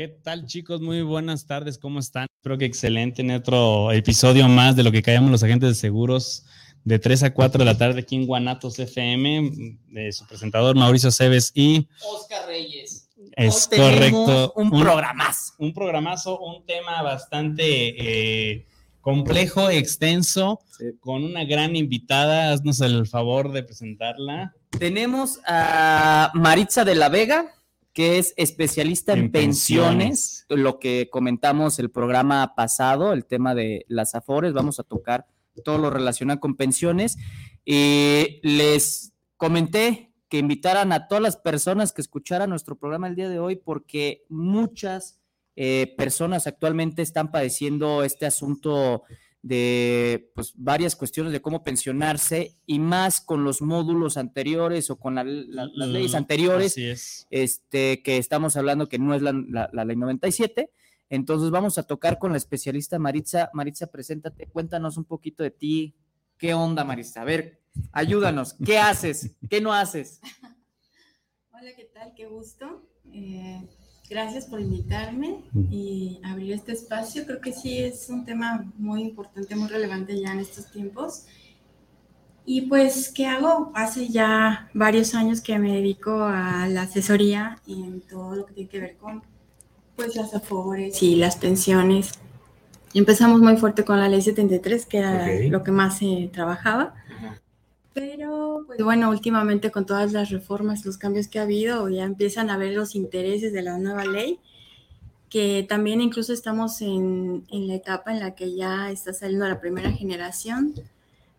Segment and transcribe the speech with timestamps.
[0.00, 0.80] ¿Qué tal chicos?
[0.80, 2.26] Muy buenas tardes, ¿cómo están?
[2.38, 6.46] Espero que excelente en otro episodio más de lo que callamos los agentes de seguros
[6.84, 11.10] de 3 a 4 de la tarde aquí en Guanatos FM, de su presentador Mauricio
[11.10, 13.10] Cebes y Oscar Reyes.
[13.36, 14.54] Es correcto.
[14.56, 15.52] Un, programazo.
[15.58, 18.66] Un programazo, un tema bastante eh,
[19.02, 20.60] complejo, extenso,
[21.00, 22.52] con una gran invitada.
[22.52, 24.54] Haznos el favor de presentarla.
[24.78, 27.54] Tenemos a Maritza de la Vega
[27.92, 34.14] que es especialista en, pensiones, lo que comentamos el programa pasado, el tema de las
[34.14, 35.26] afores, vamos a tocar
[35.64, 37.16] todo lo relacionado con pensiones.
[37.64, 43.28] Y les comenté que invitaran a todas las personas que escucharan nuestro programa el día
[43.28, 45.20] de hoy porque muchas
[45.56, 49.02] eh, personas actualmente están padeciendo este asunto
[49.42, 55.14] de pues, varias cuestiones de cómo pensionarse y más con los módulos anteriores o con
[55.14, 56.76] las leyes anteriores,
[57.30, 59.32] este, que estamos hablando que no es la,
[59.84, 60.70] ley 97.
[61.08, 63.50] Entonces vamos a tocar con la especialista Maritza.
[63.52, 65.94] Maritza, preséntate, cuéntanos un poquito de ti.
[66.36, 67.22] ¿Qué onda, Maritza?
[67.22, 67.60] A ver,
[67.92, 68.54] ayúdanos.
[68.64, 69.34] ¿Qué haces?
[69.48, 70.20] ¿Qué no haces?
[71.52, 72.14] Hola, ¿qué tal?
[72.14, 72.88] Qué gusto.
[73.12, 73.66] Eh,
[74.10, 75.40] Gracias por invitarme
[75.70, 77.24] y abrir este espacio.
[77.24, 81.26] Creo que sí es un tema muy importante, muy relevante ya en estos tiempos.
[82.44, 83.70] Y pues, ¿qué hago?
[83.72, 88.68] Hace ya varios años que me dedico a la asesoría en todo lo que tiene
[88.68, 89.22] que ver con
[89.94, 92.18] pues las afores y las pensiones.
[92.92, 96.94] Empezamos muy fuerte con la ley 73, que era lo que más se trabajaba.
[98.00, 102.48] Pero, pues bueno, últimamente con todas las reformas, los cambios que ha habido, ya empiezan
[102.48, 104.38] a ver los intereses de la nueva ley,
[105.28, 109.92] que también incluso estamos en, la etapa en la que ya está saliendo la primera
[109.92, 110.74] generación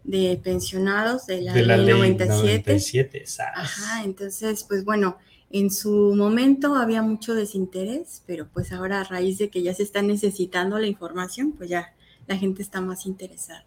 [0.03, 3.25] de pensionados de la, ley, 97.
[3.55, 5.17] Ajá, entonces, pues bueno,
[5.49, 9.81] en su momento había mucho desinterés, pero pues ahora a raíz de que ya se
[9.81, 11.95] está necesitando la información, pues ya
[12.27, 13.65] la gente está más interesada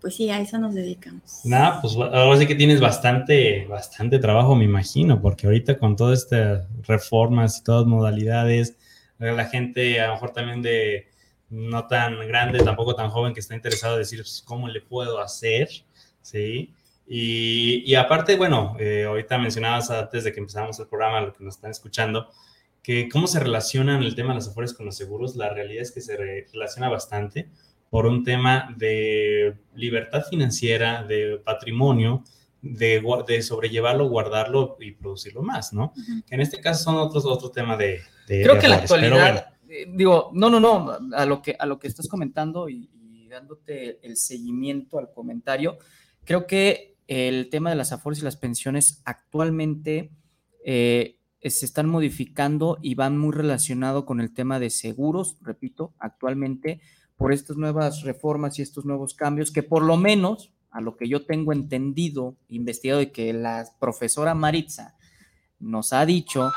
[0.00, 1.40] pues sí, a eso nos dedicamos.
[1.44, 6.22] Nada, pues ahora sí que tienes bastante, bastante trabajo, me imagino, porque ahorita con todas
[6.22, 8.76] estas reformas y todas modalidades,
[9.18, 11.08] la gente a lo mejor también de
[11.50, 15.20] no tan grande, tampoco tan joven, que está interesado en decir, pues, ¿cómo le puedo
[15.20, 15.68] hacer?
[16.20, 16.72] ¿Sí?
[17.06, 21.42] Y, y aparte, bueno, eh, ahorita mencionabas antes de que empezáramos el programa, lo que
[21.42, 22.28] nos están escuchando,
[22.82, 25.90] que cómo se relacionan el tema de las afores con los seguros, la realidad es
[25.90, 27.48] que se relaciona bastante
[27.90, 32.24] por un tema de libertad financiera, de patrimonio,
[32.60, 35.92] de, de sobrellevarlo, guardarlo y producirlo más, ¿no?
[36.26, 38.02] Que en este caso son otros otro tema de...
[38.26, 41.88] Creo que la actualidad, eh, digo, no, no, no, a lo que, a lo que
[41.88, 42.90] estás comentando y,
[43.28, 45.76] dándote el seguimiento al comentario,
[46.24, 50.10] creo que el tema de las afores y las pensiones actualmente
[50.64, 56.80] eh, se están modificando y van muy relacionado con el tema de seguros, repito, actualmente
[57.18, 61.08] por estas nuevas reformas y estos nuevos cambios que por lo menos, a lo que
[61.08, 64.94] yo tengo entendido, investigado y que la profesora Maritza
[65.58, 66.50] nos ha dicho,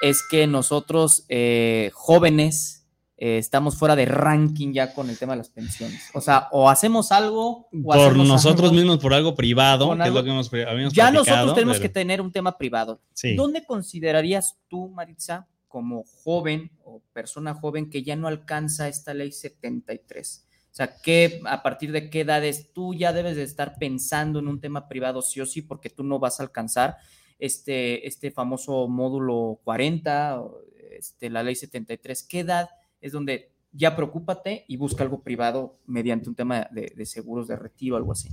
[0.00, 2.86] es que nosotros eh, jóvenes
[3.18, 6.08] eh, estamos fuera de ranking ya con el tema de las pensiones.
[6.14, 7.68] O sea, o hacemos algo...
[7.70, 11.54] O por nosotros mismos, por algo privado, que es lo que hemos, habíamos Ya nosotros
[11.54, 13.02] tenemos que tener un tema privado.
[13.36, 19.32] ¿Dónde considerarías tú, Maritza, como joven o persona joven que ya no alcanza esta ley
[19.32, 20.46] 73?
[20.70, 24.48] O sea, que a partir de qué edades tú ya debes de estar pensando en
[24.48, 26.96] un tema privado sí o sí porque tú no vas a alcanzar
[27.38, 30.42] este, este famoso módulo 40,
[30.90, 32.68] este, la ley 73, ¿qué edad
[33.00, 37.56] es donde ya preocúpate y busca algo privado mediante un tema de, de seguros de
[37.56, 38.28] retiro algo así?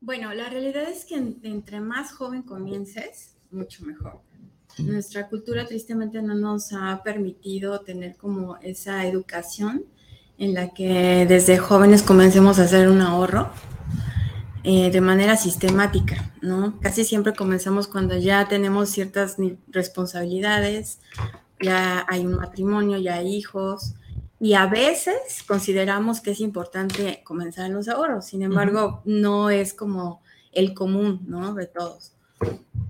[0.00, 4.20] Bueno, la realidad es que entre más joven comiences, mucho mejor.
[4.78, 9.84] Nuestra cultura tristemente no nos ha permitido tener como esa educación
[10.38, 13.50] en la que desde jóvenes comencemos a hacer un ahorro
[14.64, 16.78] eh, de manera sistemática, ¿no?
[16.80, 19.36] Casi siempre comenzamos cuando ya tenemos ciertas
[19.68, 21.00] responsabilidades,
[21.60, 23.94] ya hay un matrimonio, ya hay hijos,
[24.40, 29.74] y a veces consideramos que es importante comenzar en los ahorros, sin embargo, no es
[29.74, 30.22] como
[30.52, 31.54] el común, ¿no?
[31.54, 32.12] De todos.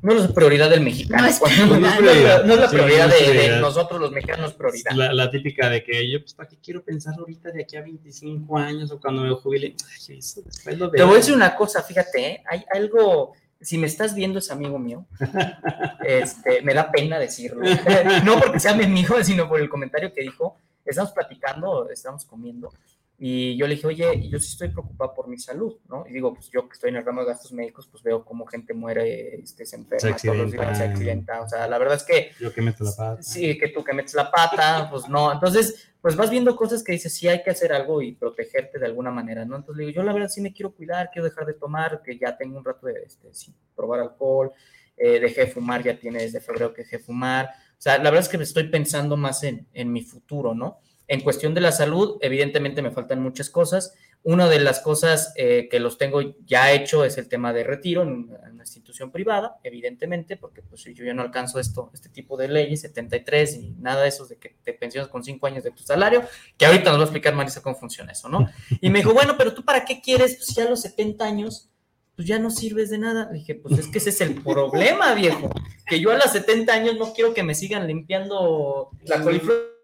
[0.03, 1.23] No es la prioridad del mexicano.
[1.23, 4.93] No es, la prioridad de, nosotros los mexicanos, prioridad.
[4.93, 8.57] La, típica de que yo, pues, ¿para qué quiero pensar ahorita de aquí a 25
[8.57, 9.75] años o cuando me jubile?
[10.09, 12.43] Ay, eso después lo Te voy a decir una cosa, fíjate, ¿eh?
[12.49, 15.07] hay algo, si me estás viendo es amigo mío,
[16.05, 17.63] este, me da pena decirlo.
[18.25, 20.57] no porque sea mi amigo, sino por el comentario que dijo
[20.89, 22.73] estamos platicando, estamos comiendo,
[23.21, 26.05] y yo le dije, oye, yo sí estoy preocupado por mi salud, ¿no?
[26.09, 28.47] Y digo, pues yo que estoy en el ramo de gastos médicos, pues veo cómo
[28.47, 31.41] gente muere, este, se enferma, se todos los días se accidenta.
[31.41, 32.31] O sea, la verdad es que...
[32.39, 33.21] Yo que meto la pata.
[33.21, 35.33] Sí, que tú que metes la pata, pues no.
[35.33, 38.87] Entonces, pues vas viendo cosas que dices, sí hay que hacer algo y protegerte de
[38.87, 39.57] alguna manera, ¿no?
[39.57, 42.17] Entonces le digo, yo la verdad sí me quiero cuidar, quiero dejar de tomar, que
[42.17, 44.53] ya tengo un rato de este, sin probar alcohol,
[44.97, 47.47] eh, dejé de fumar, ya tiene desde febrero que dejé de fumar.
[47.47, 50.79] O sea, la verdad es que me estoy pensando más en, en mi futuro, ¿no?
[51.09, 53.95] En cuestión de la salud, evidentemente me faltan muchas cosas.
[54.25, 58.03] Una de las cosas eh, que los tengo ya hecho es el tema de retiro
[58.03, 62.49] en una, institución privada, evidentemente, porque pues yo ya no alcanzo esto, este tipo de
[62.49, 65.83] leyes, 73 y nada de eso de que te pensiones con 5 años de tu
[65.83, 66.23] salario,
[66.59, 68.47] que ahorita nos va a explicar Marisa cómo funciona eso, ¿no?
[68.83, 71.71] Y me dijo, bueno, pero tú para qué quieres, pues ya a los 70 años,
[72.15, 73.31] pues ya no sirves de nada.
[73.33, 75.49] Dije, pues es que ese es el problema, viejo,
[75.87, 79.78] que yo a los 70 años no quiero que me sigan limpiando la coliflor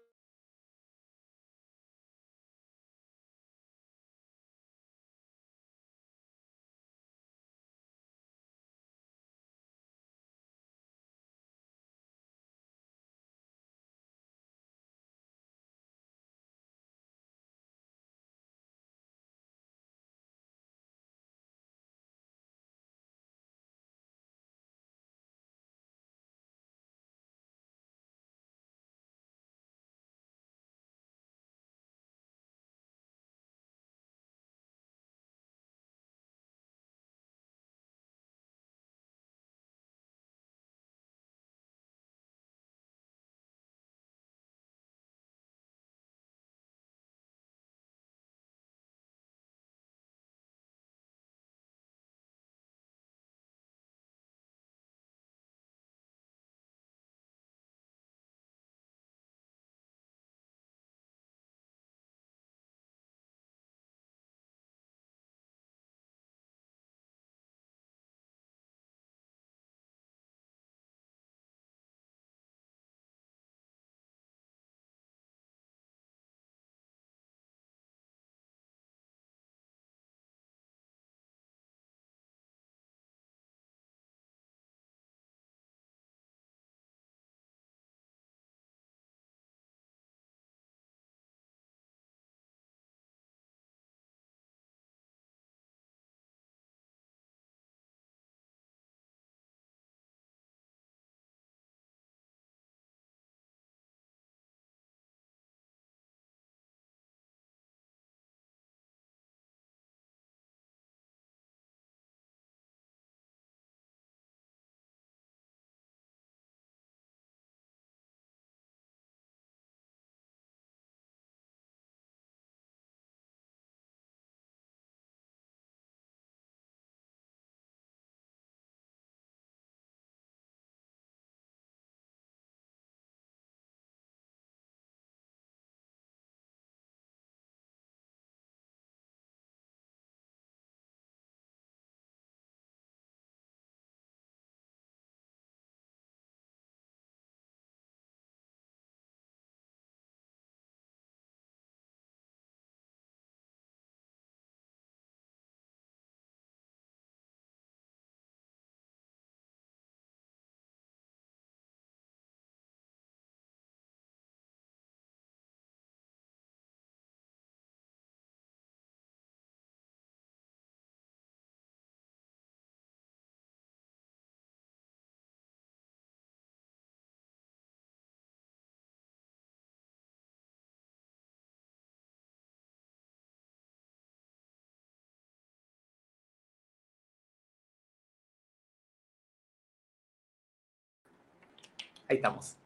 [192.07, 192.57] Ahí estamos.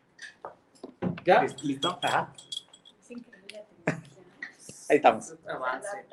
[1.23, 1.45] ¿Ya?
[1.63, 1.99] ¿Listo?
[2.01, 2.33] Ajá.
[4.89, 5.35] Ahí estamos.
[5.47, 6.05] Avance.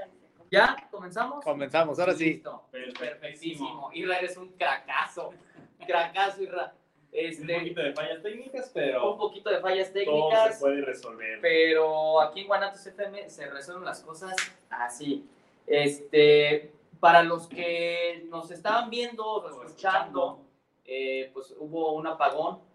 [0.51, 0.77] ¿Ya?
[0.91, 1.45] ¿Comenzamos?
[1.45, 2.35] Comenzamos, ahora sí.
[2.35, 2.65] Listo.
[2.71, 3.91] Perfectísimo.
[3.95, 5.33] Irra, eres un cracazo.
[5.87, 6.73] Cracazo, Irra.
[7.11, 10.55] Este, un poquito de fallas técnicas, pero un poquito de fallas todo técnicas.
[10.55, 11.41] se puede resolver.
[11.41, 14.37] Pero aquí en Guanatos FM se resuelven las cosas
[14.69, 15.27] así.
[15.67, 20.45] Este, para los que nos estaban viendo o escuchando,
[20.85, 22.66] eh, pues hubo un apagón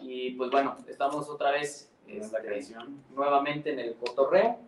[0.00, 2.76] y pues bueno, estamos otra vez Es este,
[3.14, 4.58] nuevamente en el cotorreo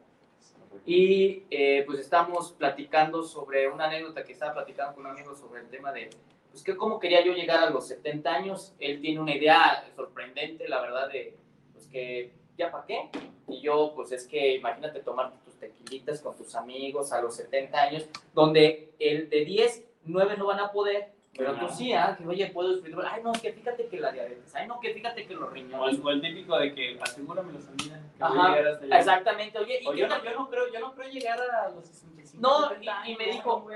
[0.84, 5.60] y eh, pues estamos platicando sobre una anécdota que estaba platicando con un amigo sobre
[5.60, 6.10] el tema de
[6.50, 8.74] pues que cómo quería yo llegar a los 70 años.
[8.80, 11.36] Él tiene una idea sorprendente, la verdad, de
[11.72, 13.10] pues que ya para qué.
[13.46, 17.80] Y yo, pues es que imagínate tomarte tus tequilitas con tus amigos a los 70
[17.80, 22.26] años, donde el de 10, 9 no van a poder, pero tú sí, ah, que
[22.26, 23.12] oye, puedo disfrutar.
[23.14, 26.00] Ay, no, que fíjate que la diabetes, ay, no, que fíjate que los riñones.
[26.02, 28.00] o el típico de que asegúrame la salida.
[28.16, 28.98] Que voy a Ajá.
[28.98, 31.86] Exactamente, oye, ¿y O yo, no, yo, no creo, yo no creo llegar a los
[31.86, 32.40] 65.
[32.42, 33.66] No, 70 y- me dijo-.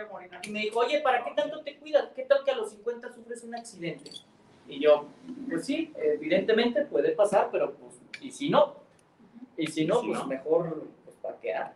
[0.42, 2.08] Y me dijo, oye, ¿para qué tanto te cuidas?
[2.16, 4.10] ¿Qué tal que a los 50 sufres un accidente?
[4.68, 5.06] Y yo,
[5.48, 8.76] pues sí, evidentemente puede pasar, pero pues, ¿y si no?
[9.56, 10.26] Y si no, si pues no?
[10.26, 11.74] mejor, pues para quedar.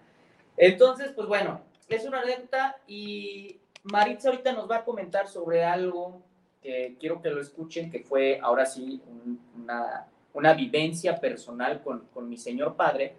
[0.57, 6.23] Entonces, pues bueno, es una anécdota y Maritza ahorita nos va a comentar sobre algo
[6.63, 12.07] que quiero que lo escuchen, que fue ahora sí un- una, una vivencia personal con,
[12.13, 13.15] con mi señor padre,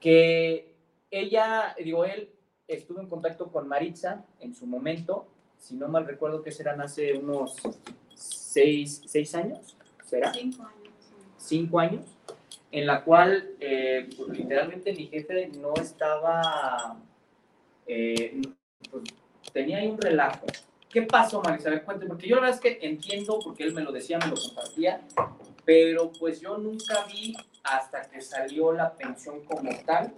[0.00, 0.72] que
[1.10, 2.30] ella, digo, él
[2.66, 5.26] estuvo en contacto con Maritza en su momento,
[5.58, 7.56] si no mal recuerdo que serán hace unos
[8.14, 10.32] seis, seis años, ¿será?
[10.32, 10.94] Cinco años.
[11.36, 12.04] cinco años,
[12.70, 16.96] en la cual eh, pues, literalmente mi jefe no estaba,
[17.86, 18.40] eh,
[18.90, 19.04] pues,
[19.52, 20.46] tenía ahí un relajo.
[20.90, 21.82] ¿Qué pasó, Marisabel?
[21.82, 24.36] Cuéntame, porque yo la verdad es que entiendo, porque él me lo decía, me lo
[24.36, 25.02] compartía,
[25.64, 30.14] pero pues yo nunca vi hasta que salió la pensión como tal,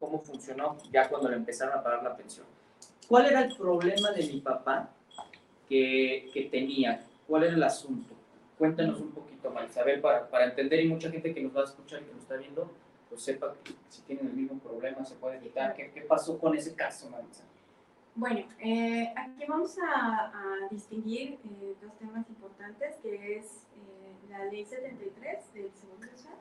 [0.00, 2.46] cómo funcionó ya cuando le empezaron a pagar la pensión.
[3.06, 4.90] ¿Cuál era el problema de mi papá
[5.68, 7.04] que, que tenía?
[7.26, 8.14] ¿Cuál era el asunto?
[8.56, 12.00] Cuéntanos un poquito, Marisabel, para, para entender y mucha gente que nos va a escuchar
[12.00, 12.70] y que nos está viendo,
[13.08, 15.74] pues sepa que si tienen el mismo problema se puede evitar.
[15.74, 17.44] ¿Qué, qué pasó con ese caso, Marisa?
[18.18, 24.44] Bueno, eh, aquí vamos a, a distinguir eh, dos temas importantes, que es eh, la
[24.46, 26.34] ley 73 del Seguro Social,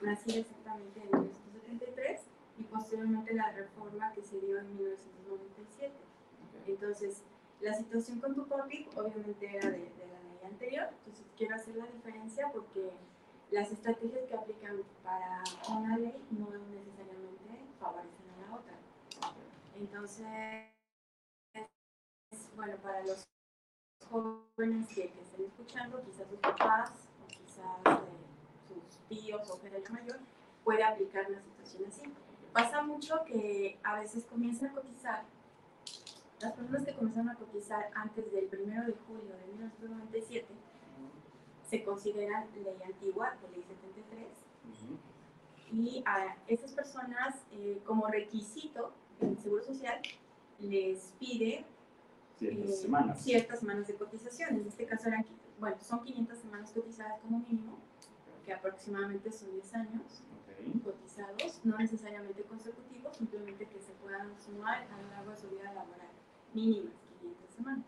[0.00, 2.22] nacida exactamente en 1973,
[2.58, 5.94] y posteriormente la reforma que se dio en 1997.
[6.66, 7.22] Entonces,
[7.60, 11.76] la situación con tu papi obviamente era de, de la ley anterior, entonces quiero hacer
[11.76, 12.90] la diferencia porque
[13.52, 18.74] las estrategias que aplican para una ley no necesariamente favorecen a la otra.
[19.78, 20.79] Entonces,
[22.60, 23.26] bueno, para los
[24.10, 26.90] jóvenes que, que estén escuchando, quizás sus papás
[27.24, 30.18] o quizás eh, sus tíos o gente mayor,
[30.62, 32.02] puede aplicar una situación así.
[32.52, 35.24] Pasa mucho que a veces comienzan a cotizar,
[36.42, 40.46] las personas que comenzaron a cotizar antes del 1 de julio de 1997
[41.66, 44.26] se consideran ley antigua, de ley 73,
[45.72, 50.02] y a estas personas eh, como requisito el Seguro Social
[50.58, 51.64] les pide
[52.40, 53.22] Ciertas eh, semanas.
[53.22, 54.56] ciertas semanas de cotización.
[54.56, 55.24] En este caso eran,
[55.60, 57.78] bueno, son 500 semanas cotizadas como mínimo,
[58.44, 60.82] que aproximadamente son 10 años Ok.
[60.84, 65.64] cotizados, no necesariamente consecutivos, simplemente que se puedan sumar a lo largo de su vida
[65.72, 66.08] laboral,
[66.54, 67.84] mínimas 500 semanas.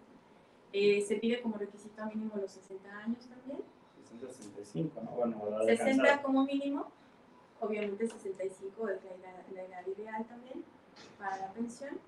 [0.74, 3.60] Eh, se pide como requisito mínimo los 60 años también,
[4.20, 5.10] 65, ¿no?
[5.12, 6.22] Bueno, la de 60 cansado.
[6.26, 6.86] como mínimo,
[7.60, 10.62] obviamente 65 es la edad, la edad ideal también
[11.18, 11.98] para la pensión,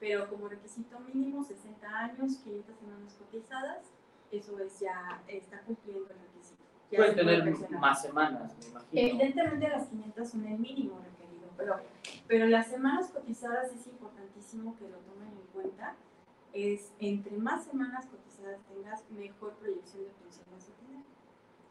[0.00, 3.84] pero como requisito mínimo 60 años, 500 semanas cotizadas,
[4.30, 6.62] eso es ya, está cumpliendo el requisito.
[6.90, 8.90] Ya Pueden tener más semanas, me imagino.
[8.92, 11.80] Evidentemente las 500 son el mínimo requerido, pero,
[12.28, 15.94] pero las semanas cotizadas es importantísimo que lo tomen en cuenta.
[16.52, 21.02] Es entre más semanas cotizadas tengas, mejor proyección de pensión vas a tener.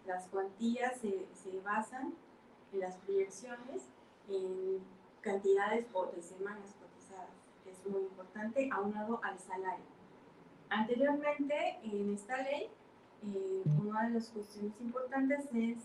[0.06, 2.14] Las cuantías se, se basan
[2.74, 3.84] en las proyecciones
[4.28, 4.80] en
[5.22, 6.85] cantidades o de semanas cotizadas,
[7.86, 9.86] es muy importante, aunado al salario.
[10.70, 12.70] Anteriormente, en esta ley,
[13.24, 15.78] eh, una de las cuestiones importantes es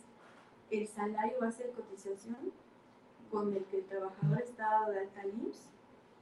[0.70, 2.52] el salario base de cotización
[3.30, 5.68] con el que el trabajador está dado de alta al IMSS,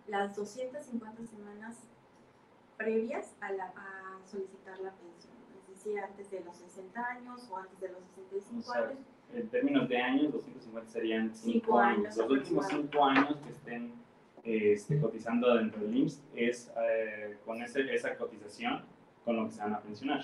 [0.09, 1.77] las 250 semanas
[2.77, 7.57] previas a, la- a solicitar la pensión, es decir, antes de los 60 años o
[7.57, 8.99] antes de los 65 O sea, años,
[9.35, 11.99] En términos de años, 250 serían 5 Cinco años.
[11.99, 12.99] años Los últimos aproximadamente.
[12.99, 13.93] 5 años que estén
[14.49, 18.83] este, cotizando dentro del IMSS es eh, con ese, esa cotización
[19.25, 20.23] con lo que se van a pensionar.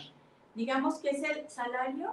[0.54, 2.10] digamos que es el salario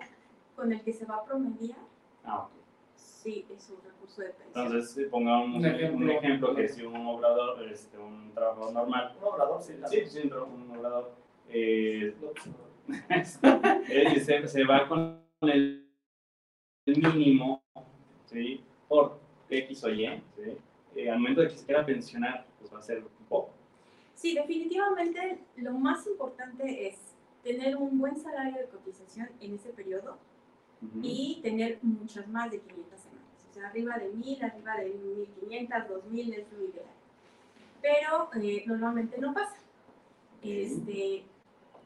[0.55, 1.77] con el que se va a promediar,
[2.23, 2.51] Ah, ok.
[2.95, 4.65] sí, es un recurso de pensión.
[4.65, 6.11] Entonces, si pongamos Un un ejemplo.
[6.11, 10.71] ejemplo, que si un obrador, este, un trabajador normal, un obrador, sí, sí, sí, un
[10.77, 11.11] obrador,
[11.49, 12.13] eh,
[13.89, 15.87] eh, se, se va con el
[16.85, 17.63] mínimo,
[18.25, 18.63] ¿sí?
[18.87, 20.57] Por X o Y, ¿sí?
[21.09, 23.53] Al momento de que se quiera pensionar, pues va a ser un poco.
[24.15, 26.97] Sí, definitivamente lo más importante es
[27.43, 30.17] tener un buen salario de cotización en ese periodo
[30.81, 30.99] Ujú.
[31.01, 33.47] y tener muchas más de 500 semanas.
[33.49, 36.85] O sea, arriba de 1000, arriba de 1500, 2000 es lo ideal.
[37.81, 39.57] Pero eh, normalmente no pasa.
[40.43, 41.23] Este,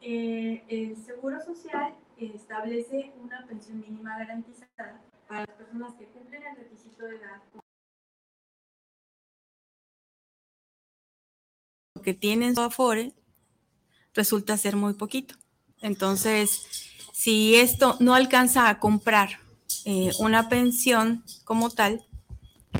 [0.02, 6.56] eh, el Seguro Social establece una pensión mínima garantizada para las personas que cumplen el
[6.56, 7.42] requisito de edad.
[12.06, 13.12] Que tienen su Afore
[14.14, 15.34] resulta ser muy poquito.
[15.80, 16.62] Entonces,
[17.12, 19.40] si esto no alcanza a comprar
[19.84, 22.06] eh, una pensión como tal,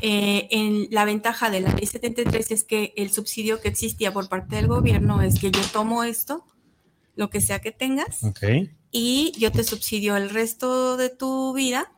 [0.01, 4.29] eh, en la ventaja de la ley 73 es que el subsidio que existía por
[4.29, 6.45] parte del gobierno es que yo tomo esto,
[7.17, 8.23] lo que sea que tengas,
[8.93, 11.91] y yo te subsidio el resto de tu vida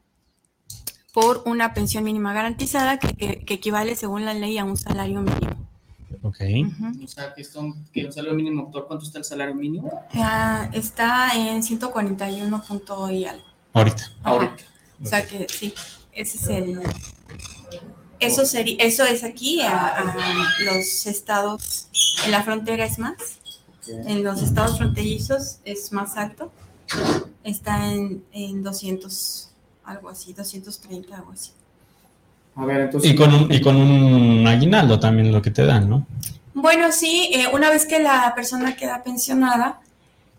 [1.13, 5.21] por una pensión mínima garantizada que, que- que equivale según la ley a un salario
[5.21, 5.58] mínimo.
[6.23, 6.41] Ok.
[6.41, 7.05] Ujú.
[7.05, 10.07] O sea, que, son, que el salario mínimo actual, ¿cuánto está el salario mínimo?
[10.15, 13.45] Ah, está en 141 punto y algo.
[13.73, 14.03] Ahorita.
[14.23, 14.31] Ajá.
[14.31, 14.65] Ahorita.
[15.03, 15.73] O sea que sí,
[16.13, 16.81] ese es el.
[18.21, 20.05] Eso sería, eso es aquí, a, a
[20.65, 21.89] los estados,
[22.25, 23.15] en la frontera es más,
[23.87, 26.51] en los estados fronterizos es más alto,
[27.45, 29.51] está en, en 200,
[29.85, 31.53] algo así, 230, algo así.
[32.59, 33.11] A ver, entonces.
[33.11, 36.07] Y con, un, y con un aguinaldo también lo que te dan, ¿no?
[36.55, 39.81] Bueno, sí, eh, una vez que la persona queda pensionada,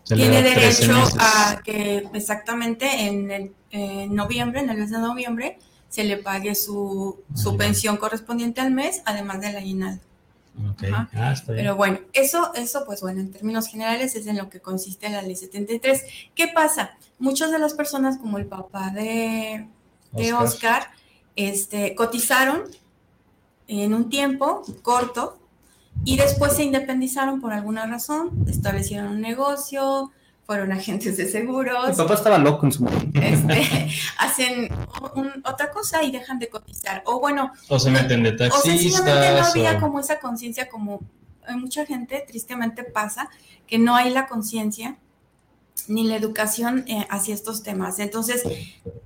[0.04, 1.16] Se tiene da 13 derecho meses.
[1.18, 6.54] a que exactamente en, el, en noviembre, en el mes de noviembre, se le pague
[6.54, 10.02] su, su pensión correspondiente al mes, además del aguinaldo.
[10.72, 10.84] Ok.
[10.84, 11.08] Ajá.
[11.14, 11.64] Ah, está bien.
[11.64, 15.22] Pero bueno, eso, eso, pues bueno, en términos generales es en lo que consiste la
[15.22, 16.02] ley 73.
[16.34, 16.90] ¿Qué pasa?
[17.18, 19.66] Muchas de las personas, como el papá de,
[20.12, 20.44] de Oscar.
[20.44, 20.90] Oscar,
[21.46, 22.62] este, cotizaron
[23.68, 25.38] en un tiempo corto
[26.04, 30.10] y después se independizaron por alguna razón, establecieron un negocio,
[30.46, 33.20] fueron agentes de Mi seguros, papá estaba loco en su momento.
[33.20, 34.68] este, hacen
[35.14, 37.02] un- otra cosa y dejan de cotizar.
[37.06, 39.50] O bueno, O se meten de o sencillamente no taxistas.
[39.54, 41.00] había o- como esa conciencia, como
[41.56, 43.28] mucha gente, tristemente pasa,
[43.66, 44.96] que no hay la conciencia
[45.88, 47.98] ni la educación eh, hacia estos temas.
[47.98, 48.42] Entonces,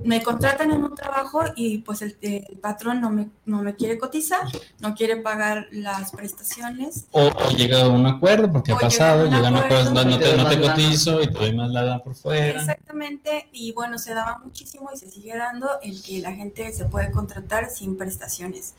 [0.05, 3.99] me contratan en un trabajo y pues el, el patrón no me, no me quiere
[3.99, 4.43] cotizar,
[4.81, 7.07] no quiere pagar las prestaciones.
[7.13, 9.91] O, o llega a un acuerdo, porque ha pasado, llega a un acuerdo.
[9.91, 12.61] acuerdo, no, no te, no cotizo y te doy más lana por fuera.
[12.61, 16.85] Exactamente, y bueno, se daba muchísimo y se sigue dando el que la gente se
[16.85, 18.75] puede contratar sin prestaciones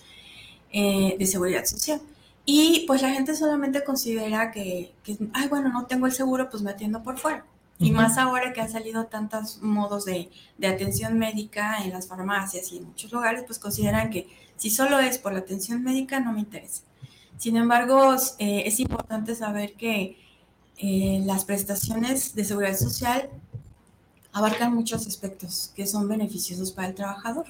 [0.72, 2.02] eh, de seguridad social.
[2.48, 6.62] Y pues la gente solamente considera que, que, ay, bueno, no tengo el seguro, pues
[6.62, 7.44] me atiendo por fuera.
[7.78, 12.72] Y más ahora que han salido tantos modos de, de atención médica en las farmacias
[12.72, 16.32] y en muchos lugares, pues consideran que si solo es por la atención médica, no
[16.32, 16.84] me interesa.
[17.38, 20.18] Sin embargo, eh, es importante saber que
[20.78, 23.30] eh, las prestaciones de seguridad social
[24.32, 27.48] abarcan muchos aspectos que son beneficiosos para el trabajador.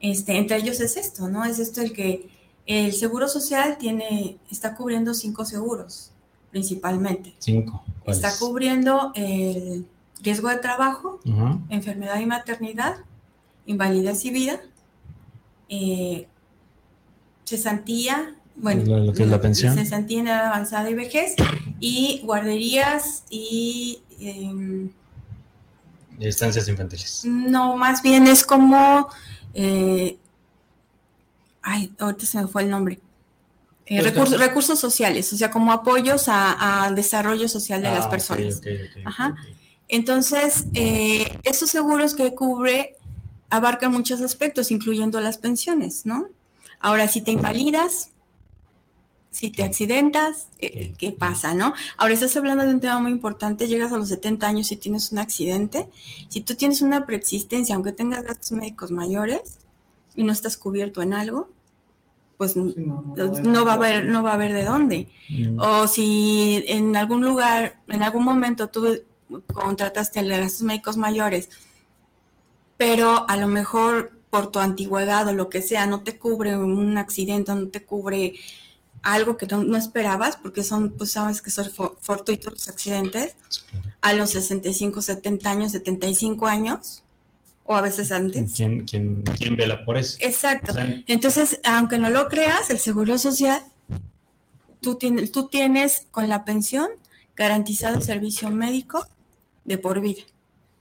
[0.00, 1.44] Este, entre ellos es esto, ¿no?
[1.44, 2.28] Es esto el que
[2.66, 6.13] el seguro social tiene, está cubriendo cinco seguros
[6.58, 7.34] principalmente.
[7.40, 7.82] Cinco.
[8.06, 9.88] Está cubriendo el
[10.22, 11.18] riesgo de trabajo,
[11.68, 12.98] enfermedad y maternidad,
[13.66, 14.60] invalidez y vida,
[15.68, 16.28] eh,
[17.44, 19.74] cesantía, bueno, Lo- lo que es la pensión.
[19.74, 21.34] cesantía en edad avanzada y vejez,
[21.80, 24.90] y guarderías y em,
[26.20, 27.22] Y estancias infantiles.
[27.24, 29.08] no, más bien es como,
[29.54, 30.16] eh,
[31.62, 33.00] ay, ahorita se me fue el nombre.
[33.86, 38.60] Eh, recursos, recursos sociales, o sea, como apoyos a- desarrollo social de Ah, las personas.
[39.04, 39.36] Ajá.
[39.88, 42.96] Entonces, eh, esos seguros que cubre
[43.50, 46.28] abarcan muchos aspectos, incluyendo las pensiones, ¿no?
[46.80, 48.10] Ahora, si te invalidas,
[49.30, 50.94] si te accidentas, eh.
[50.96, 51.74] ¿qué pasa, no?
[51.98, 55.12] Ahora estás hablando de un tema muy importante, llegas a los 70 años y tienes
[55.12, 55.88] un accidente,
[56.28, 59.58] si tú tienes una preexistencia, aunque tengas gastos médicos mayores
[60.16, 61.48] y no estás cubierto en algo,
[62.36, 65.08] pues Sí, no, no, no, no va a haber, no va a haber de dónde.
[65.28, 69.00] Mm, O si en algún lugar, en algún momento tú
[69.52, 71.48] contrataste de gastos médicos mayores,
[72.76, 76.98] pero a lo mejor por tu antigüedad o lo que sea, no te cubre un
[76.98, 78.34] accidente, no te cubre
[79.02, 83.36] algo que no, no esperabas, porque son, pues sabes que son for- fortuitos los accidentes,
[84.00, 87.03] a los 65, 70 años, 75 años,
[87.64, 88.52] o a veces antes.
[88.54, 90.16] ¿Quién, quién, quién vela por eso?
[90.20, 90.72] Exacto.
[90.72, 93.62] O sea, Entonces, aunque no lo creas, el Seguro Social,
[94.80, 96.88] tú tienes, tú tienes con la pensión
[97.34, 99.06] garantizado el servicio médico
[99.64, 100.22] de por vida,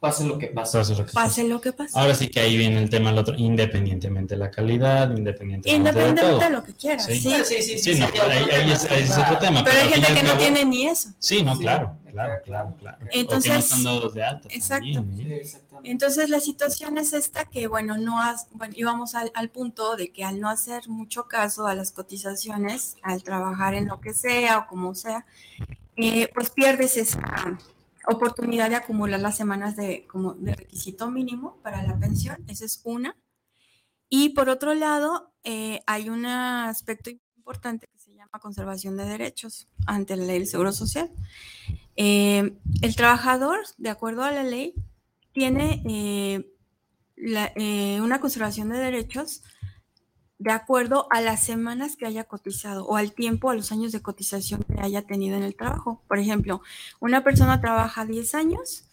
[0.04, 0.78] Pase lo que pase.
[0.80, 1.98] lo que pase lo que pase.
[1.98, 5.76] Ahora sí que ahí viene el tema del otro, independientemente de la calidad, independientemente, de
[5.78, 6.40] Independientemente todo.
[6.40, 7.06] de lo que quieras.
[7.06, 7.20] Sí.
[7.22, 7.34] Sí.
[7.46, 9.64] Sí, sí, Sí, no, ahí, ahí es, ahí es otro tema.
[9.64, 11.08] Pero hay gente que no cabo- tiene ni eso.
[11.20, 11.62] Sí, no, Sí.
[11.62, 12.98] claro, claro, claro, claro.
[12.98, 13.70] O que no Entonces-
[14.14, 14.22] de.
[14.50, 14.88] Exacto.
[14.94, 15.44] también, ¿eh?
[15.86, 20.12] Entonces la situación es esta que, bueno, no has, bueno, íbamos al, al punto de
[20.12, 24.60] que al no hacer mucho caso a las cotizaciones, al trabajar en lo que sea
[24.60, 25.26] o como sea,
[25.96, 27.20] eh, pues pierdes esa
[28.08, 32.82] oportunidad de acumular las semanas de, como de requisito mínimo para la pensión, esa es
[32.84, 33.16] una.
[34.10, 39.68] Y por otro lado, eh, hay un aspecto importante que se llama conservación de derechos
[39.86, 41.10] ante la ley del Seguro Social.
[41.96, 44.76] Eh, el trabajador, de acuerdo a la ley,
[45.32, 45.82] tiene
[47.16, 49.44] eh, una conservación de derechos
[50.40, 54.02] de acuerdo a las semanas que haya cotizado o al tiempo, a los años de
[54.02, 56.02] cotización que haya tenido en el trabajo.
[56.08, 56.62] Por ejemplo,
[57.00, 58.86] una persona trabaja 10 años,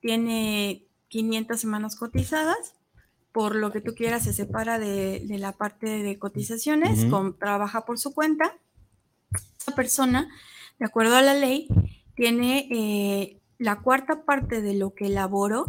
[0.00, 2.74] tiene 500 semanas cotizadas,
[3.32, 7.84] por lo que tú quieras se separa de, de la parte de cotizaciones, con- trabaja
[7.84, 8.56] por su cuenta.
[9.60, 10.28] Esa persona,
[10.78, 11.68] de acuerdo a la ley,
[12.16, 15.66] tiene eh, la cuarta parte de lo que elaboró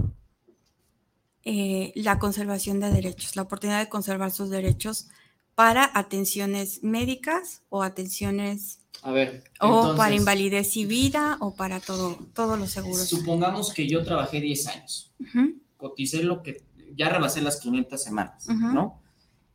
[1.44, 5.10] eh, la conservación de derechos, la oportunidad de conservar sus derechos
[5.58, 9.44] para atenciones médicas o atenciones A ver.
[9.60, 13.08] o para invalidez y vida o para todo, todos los seguros.
[13.08, 15.12] Supongamos que yo trabajé 10 años.
[15.20, 16.62] Ujú, Coticé lo que.
[16.96, 18.48] Ya rebasé las 500 semanas.
[18.48, 19.02] ¿no?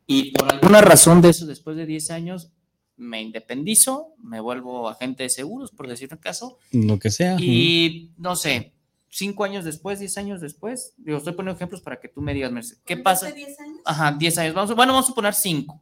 [0.08, 2.50] Y por alguna razón de eso, después de 10 años,
[2.96, 7.36] me independizo, me vuelvo agente de seguros, por decir un caso, Lo que sea.
[7.38, 8.74] y no sé,
[9.08, 12.50] cinco años después, 10 años después, digo, estoy poniendo ejemplos para que tú me digas,
[12.50, 13.28] Mercedes, ¿qué pasa?
[13.28, 13.78] ¿Hace 10 años?
[13.84, 14.54] Ajá, 10 años.
[14.54, 15.80] Vamos, bueno, vamos a poner 5.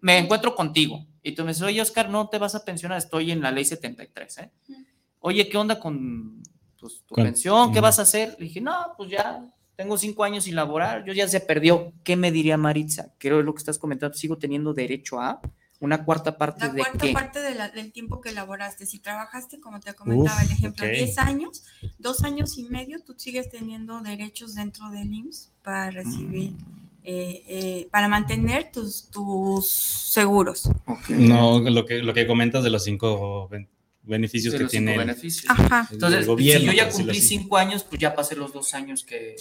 [0.00, 3.30] Me encuentro contigo y tú me dices, oye, Oscar, no te vas a pensionar, estoy
[3.32, 4.50] en la ley 73, ¿eh?
[5.20, 6.42] Oye, ¿qué onda con
[6.80, 7.72] pues, tu Con- pensión?
[7.72, 8.36] ¿Qué vas a hacer?
[8.38, 11.92] Le dije, no, pues ya tengo 5 años sin laborar, yo ya se perdió.
[12.04, 13.12] ¿Qué me diría Maritza?
[13.18, 15.40] Creo lo que estás comentando, sigo teniendo derecho a
[15.80, 17.12] una cuarta parte La de cuarta qué.
[17.12, 20.92] parte de la- del tiempo que elaboraste, si trabajaste, como te comentaba el ejemplo, ok.
[20.92, 21.64] 10 años,
[21.98, 26.52] dos años y medio, tú sigues teniendo derechos dentro del IMSS para recibir,
[27.10, 30.68] eh, eh, para mantener tus, tus seguros.
[31.08, 33.66] No, lo que, lo que comentas de los cinco ben-
[34.02, 35.46] beneficios De que los cinco tiene beneficios.
[35.48, 35.86] Ajá.
[35.88, 36.60] el Entonces, gobierno.
[36.60, 39.36] si yo ya cumplí cinco años, pues ya pasé los dos años que,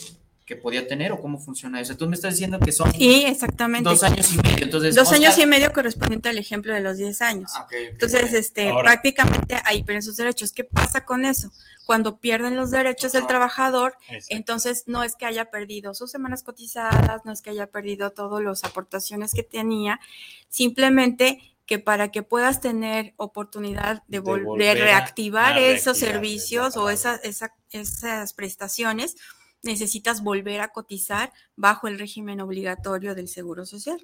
[0.48, 1.98] que podía tener, o cómo funciona eso.
[1.98, 3.88] Tú me estás diciendo que son Sí, exactamente.
[3.90, 4.64] dos años y medio.
[4.64, 7.52] Entonces, Dos años y medio correspondiente al ejemplo de los 10 años.
[7.54, 7.68] Ah.
[7.92, 10.54] Entonces, este, Ahora- prácticamente ahí pierden sus derechos.
[10.54, 11.52] ¿Qué pasa con eso?
[11.86, 14.36] Cuando pierden los derechos del trabajador, Exacto.
[14.38, 18.42] entonces no es que haya perdido sus semanas cotizadas, no es que haya perdido todas
[18.42, 20.00] las aportaciones que tenía,
[20.48, 26.00] simplemente que para que puedas tener oportunidad de, De vol- de volver a- reactivar esos
[26.00, 29.18] reactivar, servicios o esas, esa- esas prestaciones,
[29.64, 34.00] necesitas volver a cotizar bajo el régimen obligatorio del Seguro Social.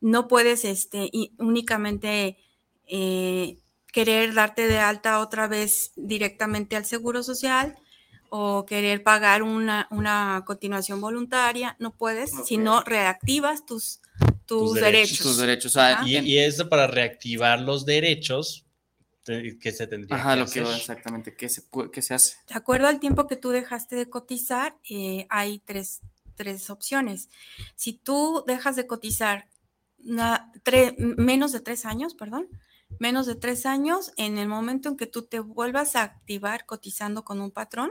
[0.00, 2.36] No puedes este, y- únicamente
[2.86, 3.58] eh,
[3.92, 7.76] querer darte de alta otra vez directamente al Seguro Social
[8.30, 14.00] o querer pagar una, una continuación voluntaria, no puedes, sino reactivas tus,
[14.44, 14.82] tus, Tus derechos.
[14.84, 15.18] derechos.
[15.26, 15.72] Tus derechos.
[15.72, 16.08] o sea, Ajá.
[16.08, 18.66] Y, y eso para reactivar los derechos
[19.60, 20.76] que se tendría Ajá, que lo que hacer.
[20.76, 21.62] exactamente, ¿qué se,
[21.92, 22.36] qué se hace?
[22.48, 26.00] De acuerdo al tiempo que tú dejaste de cotizar, eh, hay tres,
[26.34, 27.28] tres opciones.
[27.76, 29.48] Si tú dejas de cotizar
[29.98, 32.48] na- tre- menos de tres años, perdón,
[32.98, 37.24] menos de tres años, en el momento en que tú te vuelvas a activar cotizando
[37.24, 37.90] con un patrón,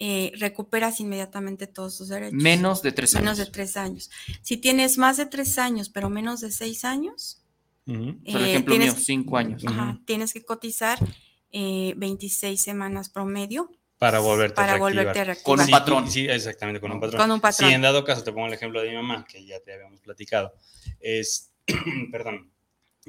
[0.00, 2.40] eh, recuperas inmediatamente todos tus derechos.
[2.40, 3.46] Menos de tres Menos años.
[3.46, 4.10] de tres años.
[4.42, 7.42] Si tienes más de tres años, pero menos de seis años,
[7.88, 8.18] Ujú.
[8.30, 9.64] Por eh, ejemplo, tienes- mío, cinco años.
[9.66, 10.98] ajá, tienes que cotizar
[11.50, 14.92] eh, 26 semanas promedio Para volverte para a reactivar.
[15.04, 15.44] volverte a reactivar.
[15.44, 16.10] Con un Sí, patrón.
[16.10, 17.20] Sí, exactamente, con un patrón.
[17.22, 17.68] Con un patrón.
[17.70, 20.00] Si en dado caso, te pongo el ejemplo de mi mamá, que ya te habíamos
[20.00, 20.52] platicado,
[21.00, 21.50] es,
[22.12, 22.52] perdón,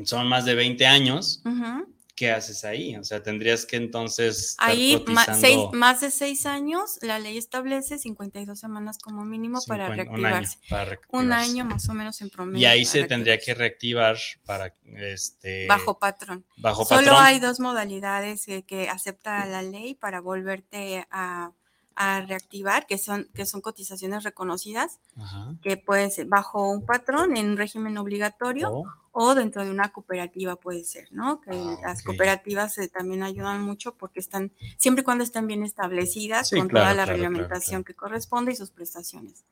[0.05, 1.93] son más de 20 años, Ujú.
[2.19, 2.97] ¿Qué haces ahí?
[2.97, 5.01] O sea, tendrías que entonces estar Ahí
[5.39, 10.25] seis- más de seis años, la ley establece 52 semanas como mínimo para 50 un
[10.25, 10.99] año reactivarse.
[11.11, 12.59] Un año más o menos en promedio.
[12.59, 16.43] Y ahí se tendría que reactivar para este Bajo patrón.
[16.57, 17.23] bajo Solo patrón.
[17.25, 21.53] hay dos modalidades que, que acepta la ley para volverte a,
[21.95, 25.55] a reactivar, que son, que son cotizaciones reconocidas, Ajá.
[25.61, 30.83] que puede ser bajo un patrón en régimen obligatorio o dentro de una cooperativa puede
[30.83, 31.41] ser, ¿no?
[31.41, 35.63] Que Ah, las cooperativas eh, también ayudan mucho porque están, siempre y cuando estén bien
[35.63, 39.43] establecidas Sí, con claro, toda la claro, claro, reglamentación que corresponde y sus prestaciones.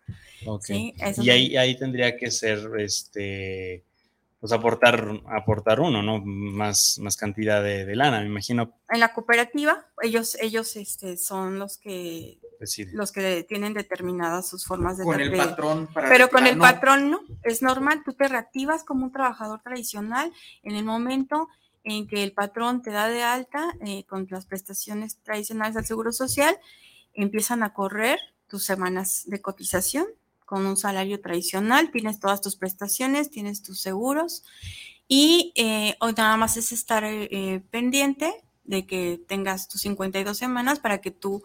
[0.46, 0.66] Ok.
[0.66, 3.84] Sí, eso Y ahí, ahí tendría que ser, este,
[4.40, 6.22] pues aportar, aportar uno, ¿no?
[6.24, 8.76] Más, más cantidad de, de lana, me imagino.
[8.90, 12.92] En la cooperativa, ellos, ellos este, son los que, decide.
[12.94, 16.74] los que tienen determinadas sus formas de Con el patrón para Pero con el retirar,
[16.74, 16.80] no.
[16.80, 21.48] patrón no, es normal, tú te reactivas como un trabajador tradicional en el momento
[21.84, 26.12] en que el patrón te da de alta eh, con las prestaciones tradicionales del Seguro
[26.12, 26.60] Social,
[27.14, 30.06] empiezan a correr tus semanas de cotización
[30.48, 34.46] con un salario tradicional, tienes todas tus prestaciones, tienes tus seguros
[35.10, 38.34] y eh, hoy nada más es estar eh, eh, pendiente
[38.64, 41.44] de que tengas tus 52 semanas para que tú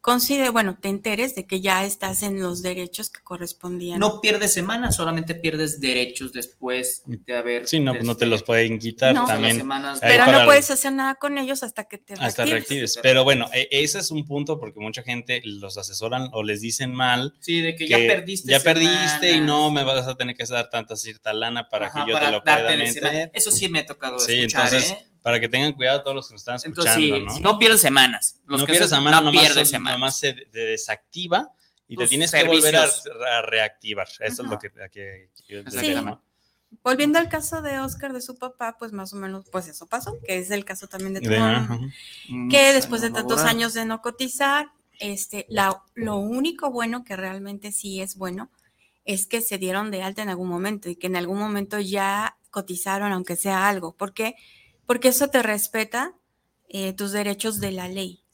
[0.00, 3.98] considere, bueno, te enteres de que ya estás en los derechos que correspondían.
[3.98, 7.68] No pierdes semanas, solamente pierdes derechos después de haber.
[7.68, 9.26] Sí, no, pues no te este, los pueden quitar No.
[9.26, 9.56] también.
[9.56, 12.50] semanas pero no puedes hacer nada con ellos hasta que te Hasta reactives.
[12.68, 12.98] reactives.
[13.02, 16.94] Pero bueno, e- ese es un punto porque mucha gente los asesoran o les dicen
[16.94, 17.34] mal.
[17.40, 18.50] Sí, de que, que ya perdiste.
[18.50, 22.04] Ya perdiste y no me vas a tener que dar tanta cierta lana para Ajá,
[22.04, 23.30] que yo para te lo pueda meter.
[23.34, 25.06] Eso sí me ha tocado Sí, escuchar, entonces, ¿eh?
[25.22, 27.52] Para que tengan cuidado todos los que nos están Entonces, escuchando, sí, ¿no?
[27.52, 28.40] no pierdes semanas.
[28.46, 29.98] Los no que pierdes haces- semana, no pierdes se- semanas.
[29.98, 31.50] nomás se de- desactiva
[31.88, 33.16] y te tienes que volver a, servicios.
[33.30, 34.06] a reactivar.
[34.08, 34.48] Eso es Ajá.
[34.50, 35.94] lo que, a que yo Sí.
[36.84, 40.16] Volviendo al caso de Oscar de su papá, pues más o menos, pues eso pasó,
[40.24, 41.80] que es el caso también de tu mamá,
[42.48, 44.68] que después de tantos años de no cotizar,
[45.00, 48.50] este, la, lo único bueno que realmente sí es bueno
[49.04, 52.36] es que se dieron de alta en algún momento y que en algún momento ya
[52.50, 53.96] cotizaron, aunque sea algo.
[53.96, 54.36] ¿Por qué?
[54.90, 56.14] Porque eso te respeta
[56.68, 58.24] eh, tus derechos de la ley,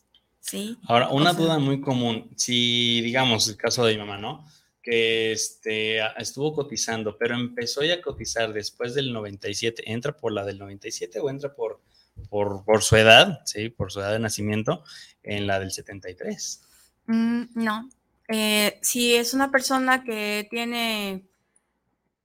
[0.40, 0.78] ¿sí?
[0.88, 4.42] Ahora, una O sea- duda muy común, si digamos el caso de mi mamá, ¿no?
[4.82, 10.46] Que este, estuvo cotizando, pero empezó ya a cotizar después del 97, ¿entra por la
[10.46, 11.82] del 97 o entra por,
[12.30, 14.82] por, por su edad, sí, por su edad de nacimiento,
[15.22, 16.62] en la del 73?
[17.04, 17.90] Mm, no.
[18.28, 21.26] Eh, si es una persona que tiene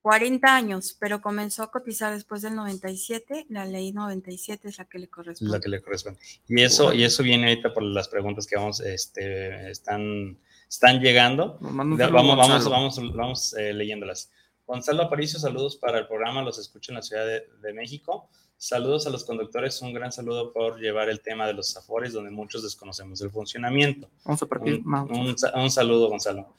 [0.02, 5.00] 40 años, pero comenzó a cotizar después del 97, la ley 97 es la que
[5.00, 5.54] le corresponde.
[5.54, 6.20] la que le corresponde.
[6.48, 10.38] Y eso, y eso viene ahorita por las preguntas que vamos, este, están,
[10.68, 11.58] están llegando.
[11.62, 14.32] Vamos, vamos, vamos, vamos eh, leyéndolas.
[14.66, 18.30] Gonzalo Aparicio, saludos para el programa, los escucho en la Ciudad de, de México.
[18.58, 22.30] Saludos a los conductores, un gran saludo por llevar el tema de los afores, donde
[22.30, 24.08] muchos desconocemos el funcionamiento.
[24.24, 26.54] Vamos a partir Un, un un saludo, Gonzalo.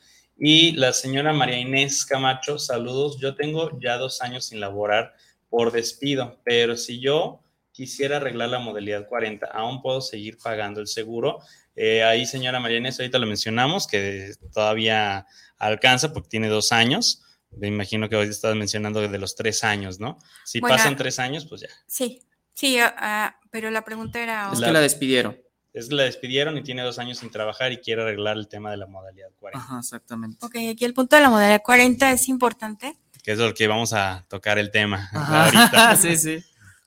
[0.44, 3.16] Y la señora María Inés Camacho, saludos.
[3.20, 5.14] Yo tengo ya dos años sin laborar
[5.48, 10.88] por despido, pero si yo quisiera arreglar la modalidad 40, aún puedo seguir pagando el
[10.88, 11.38] seguro.
[11.76, 15.28] Eh, ahí, señora María Inés, ahorita lo mencionamos, que todavía
[15.58, 17.22] alcanza porque tiene dos años.
[17.52, 20.18] Me imagino que hoy estás mencionando de los tres años, ¿no?
[20.44, 21.68] Si Bueno, pasan tres años, pues ya.
[21.86, 22.20] Sí,
[22.52, 24.50] sí, ah, pero la pregunta era...
[24.52, 25.38] Es que la despidieron.
[25.72, 28.70] Es que la despidieron y tiene dos años sin trabajar y quiere arreglar el tema
[28.70, 29.58] de la modalidad 40.
[29.64, 30.44] Ajá, exactamente.
[30.44, 32.94] Ok, aquí el punto de la modalidad 40 es importante.
[33.22, 35.96] que es lo que vamos a tocar el tema Ajá, ahorita.
[35.96, 36.44] sí, sí.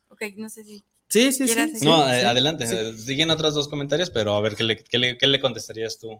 [0.09, 0.83] Ok, no sé si...
[1.07, 1.71] Sí, sí, ¿Quieres sí.
[1.73, 1.87] decir?
[1.87, 2.25] No, sí, eh, sí.
[2.25, 2.67] adelante.
[2.67, 2.75] Sí.
[2.77, 5.97] eh, Siguen otros dos comentarios, pero a ver, ¿qué le, qué le- qué le contestarías
[5.99, 6.19] tú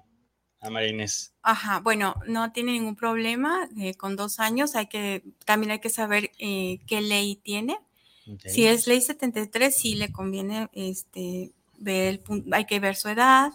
[0.59, 1.33] a María Inés?
[1.43, 4.75] Ajá, bueno, no tiene ningún problema eh, con dos años.
[4.75, 7.77] Hay que, también hay que saber eh, qué ley tiene.
[8.31, 8.41] Ok.
[8.47, 13.09] Si es ley 73, sí le conviene este, ver el punto, hay que ver su
[13.09, 13.51] edad,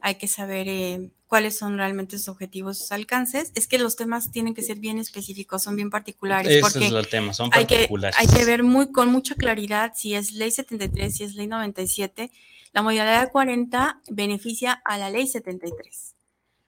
[0.00, 3.52] hay que saber eh, cuáles son realmente sus objetivos, sus alcances.
[3.54, 6.92] Es que los temas tienen que ser bien específicos, son bien particulares, Ese porque es
[6.92, 8.16] el tema, son hay que, particulares.
[8.18, 12.30] hay que ver muy, con mucha claridad si es ley 73, si es ley 97.
[12.72, 16.14] La modalidad 40 beneficia a la ley 73.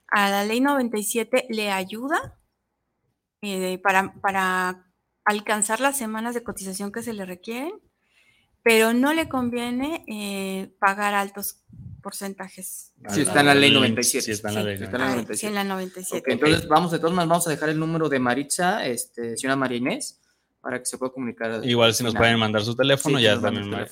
[0.07, 2.39] A la ley 97 le ayuda
[3.41, 4.85] eh, para, para
[5.25, 7.73] alcanzar las semanas de cotización que se le requieren,
[8.65, 11.61] pero no le conviene eh, pagar altos
[12.01, 12.93] porcentajes.
[13.09, 14.25] Sí, está en la ley Ah, 97.
[14.25, 15.37] Sí, está en la Sí, ley está en la Ah, 97.
[15.39, 16.17] sí, en la 97.
[16.19, 19.55] Ok, entonces vamos, de todas maneras, vamos a dejar el número de Maritza, este, señora
[19.55, 20.19] María Inés,
[20.61, 21.61] para que se pueda comunicar.
[21.63, 23.87] Igual si nos pueden mandar su teléfono, Sí, ya nos también.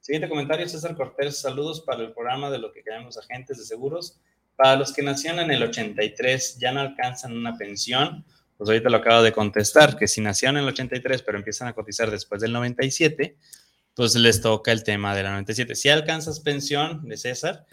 [0.00, 4.18] Siguiente comentario, César Cortés, saludos para el programa de lo que llamamos agentes de seguros.
[4.56, 8.24] Para los que nacieron en el 83, ya no alcanzan una pensión,
[8.56, 11.72] pues ahorita lo acabo de contestar, que si nacieron en el 83, pero empiezan a
[11.72, 13.36] cotizar después del 97,
[13.94, 15.74] pues les toca el tema de la 97.
[15.74, 17.66] Si alcanzas pensión de César,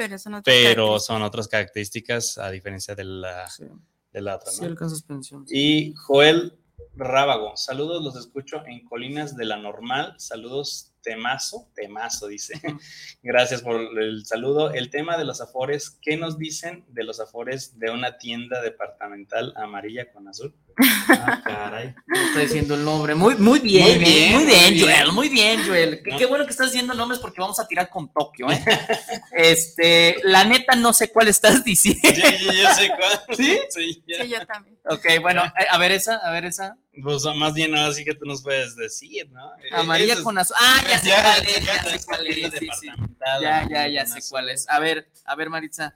[0.44, 3.64] Pero son otras características a diferencia de la, Sí,
[4.12, 4.68] de la otra, sí ¿no?
[4.68, 5.46] alcanzas pensión.
[5.50, 6.58] Y Joel
[6.96, 10.16] Rábago, saludos, los escucho en Colinas de la Normal.
[10.18, 12.60] Saludos temazo, temazo, dice.
[13.24, 14.72] Gracias por el saludo.
[14.72, 19.54] El tema de los afores, ¿qué nos dicen de los afores de una tienda departamental
[19.56, 20.54] amarilla con azul?
[21.14, 21.94] Ah, caray.
[22.28, 23.14] Estoy diciendo el nombre.
[23.16, 25.12] Muy, muy bien, muy bien, muy bien, Joel.
[25.12, 26.02] Muy bien, Joel.
[26.18, 28.64] Qué, bueno que estás diciendo nombres porque vamos a tirar con Tokio, ¿eh?
[29.34, 32.02] este, la neta, no sé cuál estás diciendo.
[32.04, 33.38] yo sé cuál.
[33.38, 33.60] ¿Sí?
[33.70, 34.80] Sí, yo también.
[34.90, 36.78] Ok, bueno, eh, a ver esa, a ver esa.
[37.04, 39.52] Pues más bien así que tú nos puedes decir, ¿no?
[39.72, 40.56] Amarilla Eso es- con azul.
[40.60, 42.36] Ah, ya sé Ya, cuál es, ya, ya ya, sé cuál es.
[42.36, 42.88] sí, sí.
[42.88, 44.70] Ya, ya, amarilla ya con sé cuál es.
[44.70, 45.94] A ver, a ver, Maritza.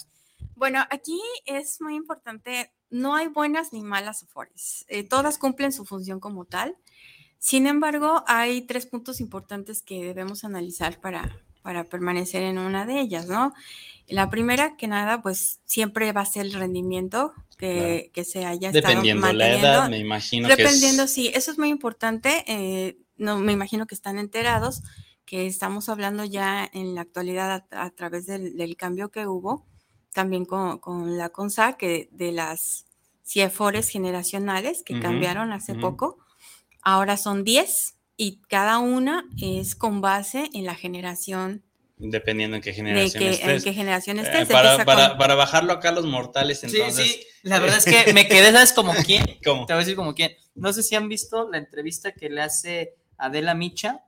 [0.56, 4.86] Bueno, aquí es muy importante, no hay buenas ni malas afores.
[4.88, 6.76] Eh, todas cumplen su función como tal.
[7.40, 13.02] Sin embargo, hay tres puntos importantes que debemos analizar para, para permanecer en una de
[13.02, 13.54] ellas, ¿no?
[14.08, 18.70] La primera, que nada, pues siempre va a ser el rendimiento que, que se haya
[18.70, 19.68] estado Dependiendo la manteniendo.
[19.68, 21.12] edad, me imagino que Dependiendo, es...
[21.12, 22.44] sí, eso es muy importante.
[22.48, 24.84] eh, no, me imagino que están enterados
[25.26, 29.66] que estamos hablando ya en la actualidad a, a través del, del cambio que hubo,
[30.14, 32.86] también con, con la CONSAR, que de las
[33.26, 36.20] CIEFORES generacionales que cambiaron hace poco,
[36.84, 41.64] ahora son 10 y cada una es con base en la generación
[41.98, 43.64] Dependiendo en qué de generación que, en estés.
[43.64, 44.48] qué generación Eh, estés.
[44.50, 47.08] para, para, con- para bajarlo acá a los mortales, Sí, entonces...
[47.08, 49.24] sí, la verdad es que me quedé, ¿sabes como quién?
[49.46, 49.66] ¿Cómo?
[49.66, 50.36] Te voy a decir como quién.
[50.56, 54.02] No sé si han visto la entrevista que le hace Adela Micha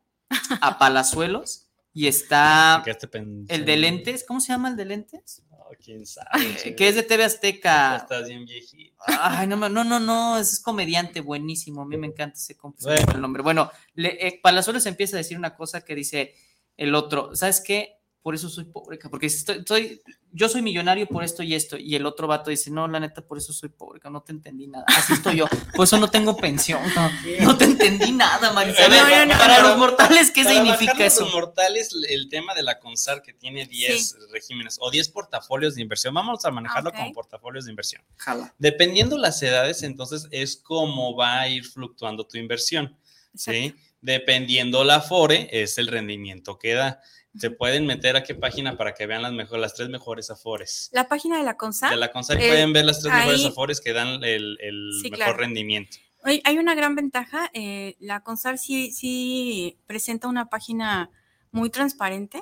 [0.62, 3.54] a Palazuelos y está ¿Qué te pensando?
[3.54, 5.42] el de lentes, ¿cómo se llama el de lentes?
[5.50, 6.76] No, quién sabe.
[6.76, 7.96] Que es de TV Ya Azteca.
[7.98, 8.96] Estás bien viejito.
[9.08, 11.82] Ay, no, no, no, no, es comediante buenísimo.
[11.82, 13.14] A mí me encanta ese compa, Bueno.
[13.16, 13.42] el nombre.
[13.44, 16.36] Bueno, le, eh, Palazuelos empieza a decir una cosa que dice
[16.78, 17.94] el otro, ¿sabes qué?
[18.22, 20.02] Por eso soy pobre, porque estoy, estoy-
[20.34, 21.78] yo soy millonario por esto y esto.
[21.78, 24.68] Y el otro vato dice, no, la neta, por eso soy pobre, no te entendí
[24.68, 24.84] nada.
[24.88, 26.82] Así estoy yo, por eso no tengo pensión.
[26.94, 27.10] No,
[27.46, 28.84] no te entendí nada, Marisa.
[28.84, 31.22] A ver, No, no, no, para los mortales, ¿qué Para significa eso?
[31.24, 35.82] Los mortales, el tema de la CONSAR que tiene 10 regímenes o 10 portafolios de
[35.84, 36.98] inversión, vamos a manejarlo Ok.
[36.98, 38.04] como portafolios de inversión.
[38.18, 38.54] Jala.
[38.58, 42.98] Dependiendo las edades, entonces es como va a ir fluctuando tu inversión.
[43.34, 43.74] ¿sí?
[44.08, 47.02] Dependiendo la Afore, es el rendimiento que da.
[47.38, 50.90] Se pueden meter a qué página para que vean las, mejor, las tres mejores Afores.
[50.94, 51.92] La página de la CONSAR.
[51.92, 55.12] De la CONSAR Eh, pueden ver las tres mejores Afores que dan el, el Sí,
[55.12, 55.38] mejor claro.
[55.38, 55.98] rendimiento.
[56.24, 57.52] Hay, una gran ventaja.
[57.54, 61.12] eh, la CONSAR sí, sí presenta una página
[61.52, 62.40] muy transparente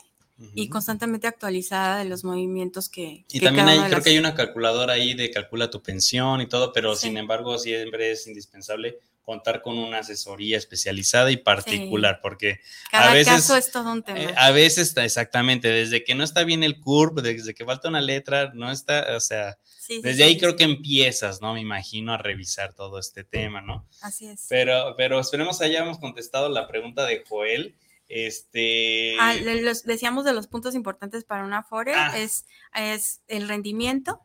[0.54, 3.26] y constantemente actualizada de los movimientos que.
[3.32, 6.42] Y que también hay, creo las- que hay una calculadora ahí de calcula tu pensión
[6.42, 7.08] y todo, pero Sí.
[7.08, 12.60] sin embargo siempre es indispensable contar con una asesoría especializada y particular, porque
[12.92, 14.22] Cada a veces, caso es todo un tema.
[14.22, 17.90] eh, a veces está exactamente, desde que no está bien el curve, desde que falta
[17.90, 21.54] una letra, no está, o sea, Sí, desde sí, ahí creo que empiezas, ¿no?
[21.54, 23.86] Me imagino a revisar todo este tema, ¿no?
[24.02, 24.46] Así es.
[24.50, 27.76] Pero, pero esperemos hayamos contestado la pregunta de Joel.
[28.08, 29.16] Este.
[29.20, 32.18] Ah, los- decíamos de los puntos importantes para una FORE Ah.
[32.18, 34.22] es, es el rendimiento,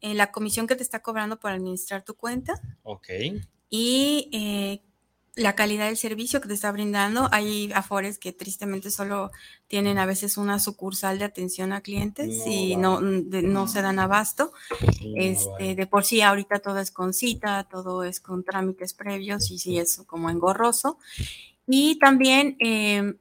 [0.00, 3.08] eh, la comisión que te está cobrando por administrar tu cuenta ok.
[3.70, 4.82] Y eh,
[5.34, 7.28] la calidad del servicio que te está brindando.
[7.30, 9.30] Hay afores que tristemente solo
[9.68, 13.80] tienen a veces una sucursal de atención a clientes No, y no, de- no se
[13.82, 14.52] dan abasto.
[15.16, 19.58] Este, de por sí, ahorita todo es con cita, todo es con trámites previos y
[19.58, 20.98] sí es como engorroso.
[21.68, 23.14] Y también eh,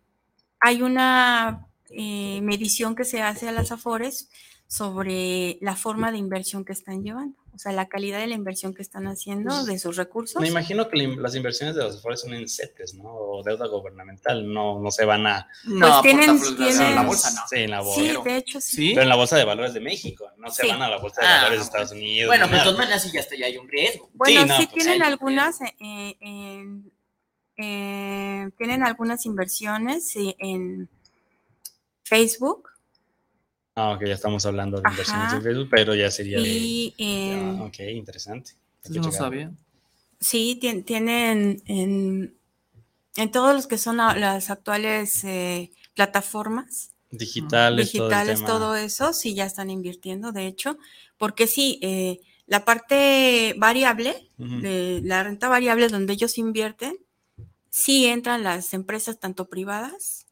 [0.59, 4.29] hay una eh, medición que se hace a las AFORES
[4.67, 8.73] sobre la forma de inversión que están llevando, o sea, la calidad de la inversión
[8.73, 10.41] que están haciendo de sus recursos.
[10.41, 13.05] Me imagino que la- las inversiones de los afores son en CETES, ¿no?
[13.09, 15.47] O deuda gubernamental, no, no se van a...
[15.63, 17.41] No, tienen- portafolios de tienen- la bolsa no.
[17.49, 18.01] Sí, en la bolsa.
[18.01, 18.75] Sí, de hecho, sí.
[18.75, 18.89] ¿Sí?
[18.89, 20.67] Pero en la bolsa de valores de México, no se Sí.
[20.67, 22.27] van a la bolsa de Ah, valores de Estados Unidos.
[22.29, 22.63] Bueno, pero de nada.
[22.65, 24.09] todas maneras sí ya, está, ya hay un riesgo.
[24.13, 26.91] Bueno, no, sí pues, tienen algunas, eh, en-
[27.55, 30.89] eh, tienen algunas inversiones en
[32.03, 32.69] Facebook
[33.79, 34.91] Ah, ok, ya estamos hablando de Ajá.
[34.93, 36.47] inversiones en Facebook, pero ya sería de...
[36.47, 38.51] y en, Ah, ok, interesante.
[38.89, 39.51] Hay no sabía.
[40.19, 42.35] Sí, tien- tienen en,
[43.15, 49.33] en todos los que son la- las actuales eh, plataformas Digitales, digitales, todo, eso, sí
[49.35, 50.77] ya están invirtiendo, de hecho,
[51.17, 56.97] porque sí, eh, la parte variable, de la renta variable donde ellos invierten,
[57.69, 60.26] sí entran las empresas tanto privadas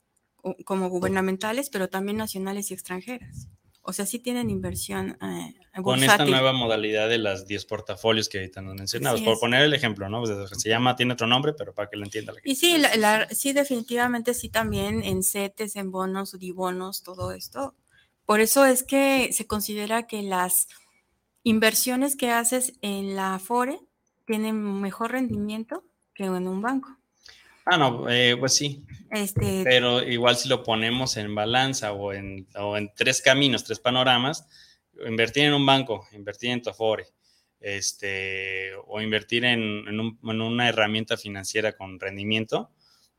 [0.66, 3.48] como gubernamentales, pero también nacionales y extranjeras.
[3.88, 8.40] O sea, sí tienen inversión eh, Con esta nueva modalidad de las 10 portafolios que
[8.40, 10.22] ahorita nos mencionabas, Así por poner el ejemplo, ¿no?
[10.24, 12.50] Pues, se llama, tiene otro nombre, pero para que lo entienda la gente.
[12.50, 17.76] Y sí, la- la- sí, definitivamente sí también en CETES, en bonos, dibonos, todo esto.
[18.26, 20.68] Por eso es que se considera que las
[21.44, 23.80] inversiones que haces en la Afore
[24.26, 25.84] tienen mejor rendimiento
[26.16, 26.98] que en un banco.
[27.66, 28.84] Ah, no, eh, pues sí.
[29.12, 33.80] Este, Pero igual si lo ponemos en balanza o en, o en tres caminos, tres
[33.80, 34.46] panoramas,
[35.08, 37.06] invertir en un banco, invertir en tu Afore,
[37.60, 42.70] este, o invertir en, en un- en una herramienta financiera con rendimiento,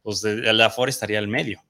[0.02, 1.62] pues el Afore estaría al medio.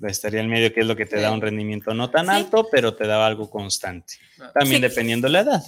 [0.00, 2.32] Estaría al medio, que es lo que te da un rendimiento no tan Sí.
[2.32, 4.14] alto, pero te da algo constante.
[4.54, 4.88] También Sí.
[4.88, 5.62] dependiendo la edad.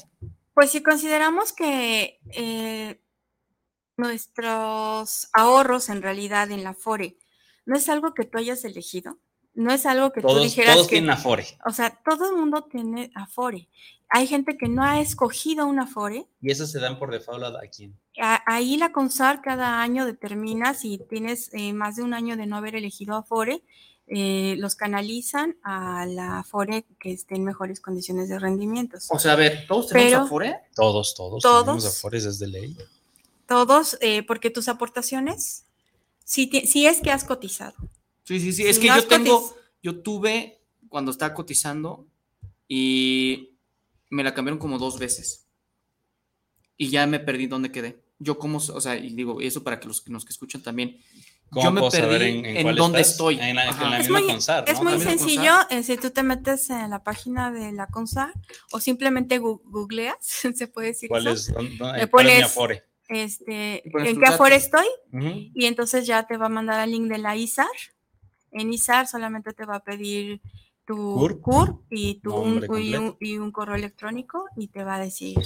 [0.54, 2.98] Pues si consideramos que eh,
[3.96, 7.16] nuestros ahorros en realidad en la FORE
[7.66, 9.18] no es algo que tú hayas elegido,
[9.54, 11.46] no es algo que tú Todos, dijeras todos que, tienen Afore.
[11.66, 13.68] o sea, todo el mundo tiene Afore.
[14.10, 16.26] Hay gente que no ha escogido una Afore.
[16.42, 17.98] Y esas se dan por default a quién.
[18.20, 22.46] A- Ahí la CONSAR cada año determina si tienes eh, más de un año de
[22.46, 23.62] no haber elegido Afore,
[24.06, 29.06] eh, los canalizan a la Afore que esté en mejores condiciones de rendimientos.
[29.10, 30.56] O sea, a ver, ¿todos tenemos Pero- Afore?
[30.74, 31.42] Todos, todos.
[31.42, 31.64] Todos.
[31.64, 32.76] Tenemos Afores desde ley.
[33.46, 35.66] Todos, eh, porque tus aportaciones,
[36.24, 37.74] si, ti- si es que has cotizado.
[38.24, 38.66] Sí, sí, sí.
[38.66, 42.06] Es Si que no yo tengo, cotiz- yo tuve cuando estaba cotizando
[42.68, 43.50] y
[44.10, 45.46] me la cambiaron como dos veces.
[46.76, 48.02] Y ya me perdí dónde quedé.
[48.18, 50.98] Yo como, o sea, y digo, eso para que los, que los que escuchan también,
[51.50, 53.12] ¿Cómo yo me puedo saber perdí en, en, en cuál dónde estás?
[53.12, 53.38] estoy.
[53.38, 53.84] En la, Ajá.
[53.84, 56.90] en la Es misma muy- CONSAR, Es muy sencillo, eh, si tú te metes en
[56.90, 58.32] la página de la CONSAR
[58.72, 60.16] o simplemente googleas,
[60.54, 62.82] se puede decir ¿Cuál eso, es, dónde- dónde- Le cuál es mi Afore?
[63.08, 64.50] Este, en qué datos.
[64.50, 64.86] estoy
[65.54, 67.66] y entonces ya te va a mandar al link de la ISAR.
[68.50, 70.40] En ISAR solamente te va a pedir
[70.84, 71.40] tu CUR.
[71.40, 73.16] CUR, y, tu, un, y, un, completo.
[73.20, 75.38] y un correo electrónico y te va a decir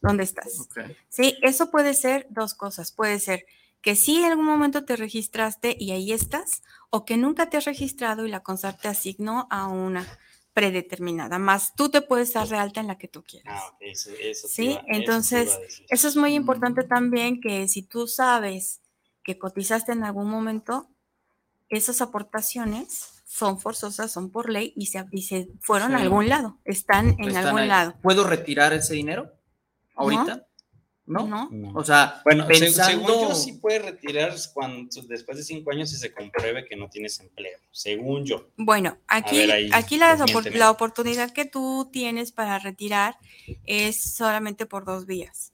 [0.00, 0.68] dónde estás.
[1.08, 2.92] Sí, eso puede ser dos cosas.
[2.92, 3.46] Puede ser
[3.80, 7.66] que sí en algún momento te registraste y ahí estás, o que nunca te has
[7.66, 10.06] registrado y la CONSAR te asignó a una
[10.56, 13.60] predeterminada, más tú te puedes dar de alta en la que tú quieras.
[13.62, 15.58] Ah, ok, eso, eso Sí, iba- entonces.
[15.90, 18.80] Eso es muy importante también que si tú sabes
[19.22, 20.88] que cotizaste en algún momento,
[21.68, 26.58] esas aportaciones son forzosas, son por ley y se, y se fueron a algún lado,
[26.64, 27.68] están en Están algún ahí.
[27.68, 27.94] lado.
[28.00, 29.30] ¿Puedo retirar ese dinero
[29.94, 30.36] ahorita?
[30.36, 30.42] ¿No?
[31.06, 31.48] ¿No?
[31.50, 31.72] No.
[31.74, 33.06] O sea, Bueno, pensando...
[33.06, 36.88] según yo sí puedes retirar cuando, después de cinco años si se compruebe que no
[36.88, 38.48] tienes empleo, según yo.
[38.56, 40.16] Bueno, aquí, ver, ahí, aquí la,
[40.54, 43.18] la oportunidad que tú tienes para retirar
[43.64, 45.52] es solamente por dos vías.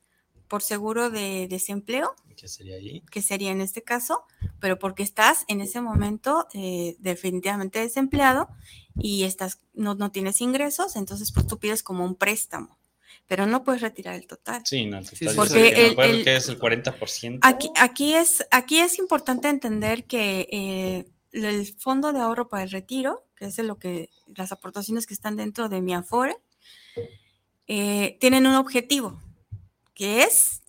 [0.48, 3.02] Por seguro de desempleo, ¿Qué sería ahí?
[3.10, 4.24] que sería en este caso,
[4.60, 8.48] pero porque estás en ese momento eh, definitivamente desempleado
[8.96, 12.76] y estás, no, no tienes ingresos, entonces pues tú pides como un préstamo,
[13.26, 14.62] pero no puedes retirar el total.
[14.64, 17.38] Sí, no, Sí, total, me el- el- que es el 40%.
[17.42, 22.70] Aquí, aquí, es, aquí es importante entender que eh, el Fondo de Ahorro para el
[22.70, 26.36] Retiro, que es de lo que las aportaciones que están dentro de mi Afore,
[27.66, 29.20] eh, tienen un objetivo,
[29.94, 30.62] que es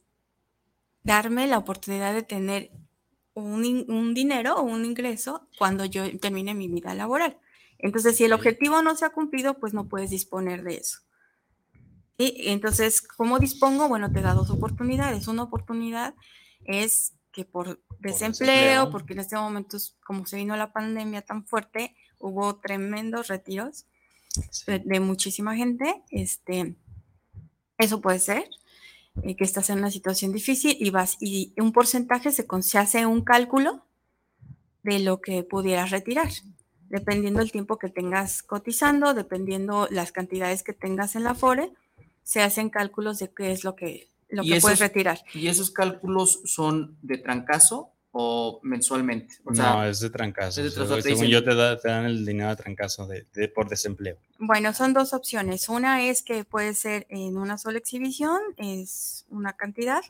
[1.04, 2.72] darme la oportunidad de tener
[3.34, 7.38] un, un dinero o un ingreso cuando yo termine mi vida laboral.
[7.80, 10.99] Entonces, si el objetivo no se ha cumplido, pues no puedes disponer de eso.
[12.18, 13.88] Y entonces, ¿cómo dispongo?
[13.88, 15.28] Bueno, te da dos oportunidades.
[15.28, 16.14] Una oportunidad
[16.66, 21.45] es que por desempleo, porque en este momento, es- como se vino la pandemia tan
[21.47, 23.86] fuerte, hubo tremendos retiros
[24.51, 24.64] Sí.
[24.72, 26.03] de, de muchísima gente.
[26.09, 26.76] Este,
[27.78, 28.49] eso puede ser
[29.24, 33.05] eh, que estás en una situación difícil y vas y un porcentaje se, se hace
[33.05, 33.86] un cálculo
[34.84, 36.30] de lo que pudieras retirar,
[36.89, 41.72] dependiendo el tiempo que tengas cotizando, dependiendo las cantidades que tengas en la FORE,
[42.24, 45.19] se hacen cálculos de qué es lo que, lo ¿Y que puedes retirar.
[45.34, 49.36] ¿Y esos cálculos son de trancazo o mensualmente?
[49.43, 50.61] O sea, no, es de trancazo.
[50.61, 53.67] es de Según- yo te, da- te dan el dinero de trancazo de, de- por
[53.69, 54.17] desempleo.
[54.39, 55.67] Bueno, son dos opciones.
[55.69, 60.01] Una es que puede ser en una sola exhibición, es una cantidad,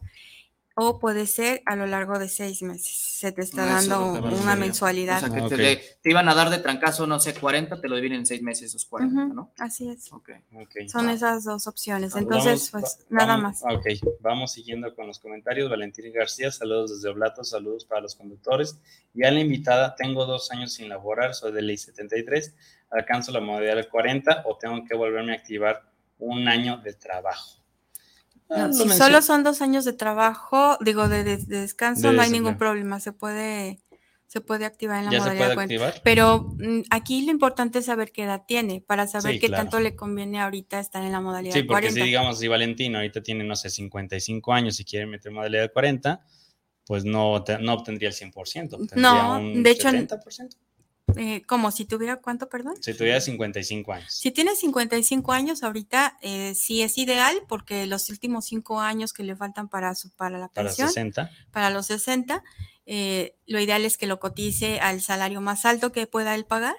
[0.76, 2.88] o puede ser a lo largo de seis meses.
[3.19, 5.17] Se te está Ah, eso dando una mensualidad.
[5.17, 7.95] o sea, que Ah, te, iban a dar de trancazo, no sé, 40, te lo
[7.95, 9.51] dividen en seis meses esos 40, Ujú, ¿no?
[9.59, 10.11] Así es.
[10.11, 10.32] Ok.
[10.55, 10.88] Ok.
[10.91, 12.15] Son esas dos opciones.
[12.15, 13.76] Entonces, vamos- pues va- nada vamos- más.
[13.76, 13.86] Ok,
[14.19, 15.69] vamos siguiendo con los comentarios.
[15.69, 18.78] Valentín García, saludos desde Oblato, saludos para los conductores.
[19.13, 22.53] Y a la invitada, tengo dos años sin laborar, soy de ley 73,
[22.89, 25.84] alcanzo la modalidad del 40 o tengo que volverme a activar
[26.19, 27.62] un año de trabajo.
[28.56, 32.14] Ah, No, si solo son dos años de trabajo, digo, de, de- de descanso, De
[32.16, 32.99] no hay ningún problema.
[32.99, 33.80] Se puede,
[34.28, 35.74] se puede activar en la ¿Ya se modalidad puede 40.
[35.88, 36.01] activar?
[36.04, 39.64] Pero mm, aquí lo importante es saber qué edad tiene, para saber Sí, qué claro.
[39.64, 41.99] tanto le conviene ahorita estar en la modalidad Sí, porque 40.
[41.99, 45.72] si digamos, si Valentino ahorita tiene, no sé, 55 años y quiere meter modalidad de
[45.72, 46.22] 40,
[46.86, 48.74] pues no, te- no obtendría el 100%.
[48.78, 50.58] obtendría No, un de hecho, 70%.
[51.16, 52.76] Eh, como si tuviera cuánto, perdón.
[52.82, 54.14] Si tuviera 55 años.
[54.14, 59.24] Si tienes 55 años ahorita, eh, sí es ideal porque los últimos cinco años que
[59.24, 61.30] le faltan para, su, para la Para pensión, 60.
[61.51, 62.43] para los 60,
[62.86, 66.76] eh, lo ideal es que lo cotice al salario más alto que pueda él pagar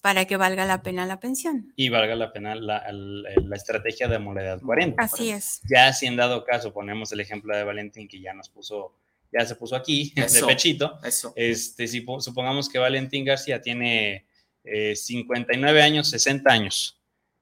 [0.00, 1.72] para que valga la pena la pensión.
[1.76, 5.02] Y valga la pena la, la, estrategia de modalidad 40.
[5.02, 5.60] Así es.
[5.68, 8.94] Ya si en dado caso ponemos el ejemplo de Valentín que ya nos puso,
[9.32, 10.98] ya se puso aquí de pechito.
[11.02, 11.32] Eso.
[11.36, 14.26] Este, si supongamos que Valentín García tiene
[14.64, 16.98] 59 eh, años, 60 años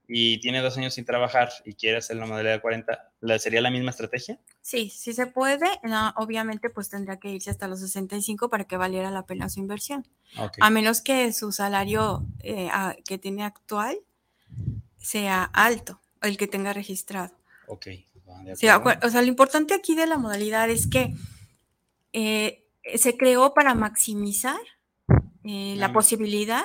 [0.08, 3.90] y tiene dos años sin trabajar y quiere hacer la modalidad 40, ¿sería la misma
[3.90, 4.38] estrategia?
[4.62, 5.66] Sí, sí se puede.
[6.16, 10.06] obviamente, pues tendría que irse hasta los 65 para que valiera la pena su inversión.
[10.60, 12.68] A menos que su salario eh,
[13.04, 13.98] que tiene actual
[14.98, 17.36] sea alto, el que tenga registrado.
[17.66, 17.88] Ok.
[19.02, 21.14] o sea, lo importante aquí de la modalidad es que
[22.12, 22.64] eh,
[22.96, 24.60] se creó para maximizar
[25.44, 26.64] eh, la posibilidad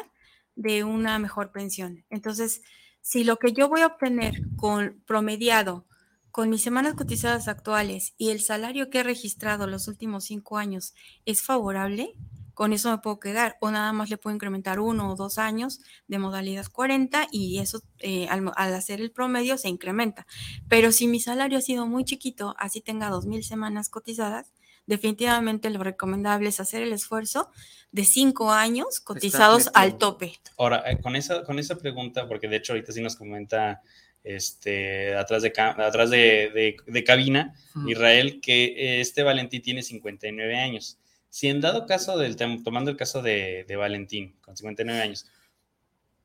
[0.56, 2.06] de una mejor pensión.
[2.10, 2.62] Entonces,
[3.02, 5.86] si lo que yo voy a obtener con promediado
[6.32, 10.94] con mis semanas cotizadas actuales y el salario que he registrado los últimos cinco años
[11.26, 12.16] es favorable,
[12.54, 15.80] con eso me puedo quedar o nada más le puedo incrementar uno o dos años
[16.08, 20.26] de modalidad 40 y eso eh, al, hacer el promedio se incrementa.
[20.68, 24.52] Pero si mi salario ha sido muy chiquito, así tenga dos mil semanas cotizadas,
[24.92, 27.50] definitivamente lo recomendable es hacer el esfuerzo
[27.94, 30.34] de cinco años cotizados al tope.
[30.58, 33.82] Ahora, eh, con esa, con esa pregunta, porque de hecho ahorita sí nos comenta
[34.24, 37.56] este, atrás, de, atrás de, cabina,
[37.88, 40.98] Israel, que este Valentín tiene 59 años.
[41.30, 45.26] Si en dado caso, del, tomando el caso de, de Valentín, con 59 años,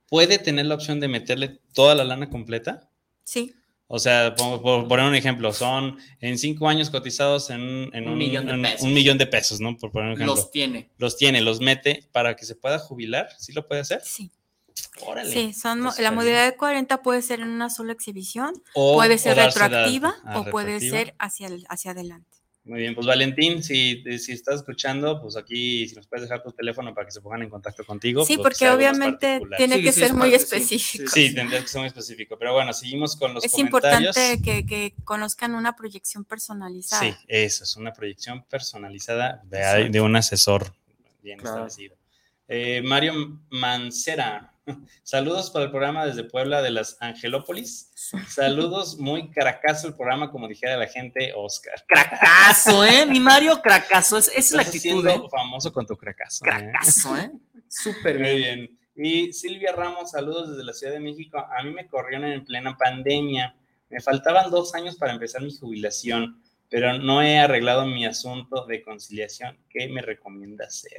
[0.08, 2.90] ¿puede tener la opción de meterle toda la lana completa?
[3.22, 3.54] Sí.
[3.88, 8.58] O sea, por, poner un ejemplo, son en cinco años cotizados en, un, millón de
[8.58, 8.82] pesos.
[8.82, 9.60] un, millón de pesos.
[9.60, 9.76] ¿no?
[9.76, 10.34] Por poner un ejemplo.
[10.34, 10.90] Los tiene.
[10.98, 13.28] Los tiene, los mete para que se pueda jubilar.
[13.38, 14.00] ¿Sí lo puede hacer?
[14.04, 14.32] Sí.
[15.02, 15.30] Órale.
[15.30, 19.36] Sí, son, la modalidad de 40 puede ser en una sola exhibición, o, puede ser
[19.36, 22.35] retroactiva o puede ser hacia, hacia adelante.
[22.66, 26.50] Muy bien, pues Valentín, si, si estás escuchando, pues aquí si nos puedes dejar tu
[26.50, 28.24] teléfono para que se pongan en contacto contigo.
[28.24, 31.08] Sí, pues, porque obviamente tiene que ser muy específico.
[31.08, 32.36] Sí, tendría que ser muy específico.
[32.36, 34.16] Pero bueno, seguimos con los es comentarios.
[34.16, 37.02] Es importante que, conozcan una proyección personalizada.
[37.02, 40.74] Sí, eso es una proyección personalizada de, de un asesor
[41.22, 41.96] bien establecido.
[42.48, 44.55] Eh, Mario Mancera,
[45.02, 47.90] Saludos para el programa desde Puebla de las Angelópolis.
[48.28, 51.84] Saludos, muy cracazo el programa, como dijera la gente, Oscar.
[51.86, 53.06] Cracazo, ¿eh?
[53.06, 54.18] Mi Mario, cracazo.
[54.18, 55.06] Es, es la actitud.
[55.06, 55.20] ¿eh?
[55.30, 56.44] famoso con tu cracazo.
[56.44, 56.48] ¿eh?
[56.48, 57.30] Cracazo, ¿eh?
[57.68, 58.78] Súper bien.
[58.96, 61.38] Y Silvia Ramos, saludos desde la Ciudad de México.
[61.38, 63.54] A mí me corrieron en plena pandemia.
[63.90, 68.82] Me faltaban dos años para empezar mi jubilación pero no he arreglado mi asunto de
[68.82, 69.58] conciliación.
[69.68, 70.98] ¿Qué me recomienda hacer?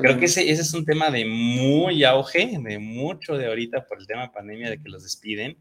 [0.00, 3.98] Creo que ese, ese, es un tema de muy auge, de mucho de ahorita por
[3.98, 5.58] el tema de pandemia, de que los despiden.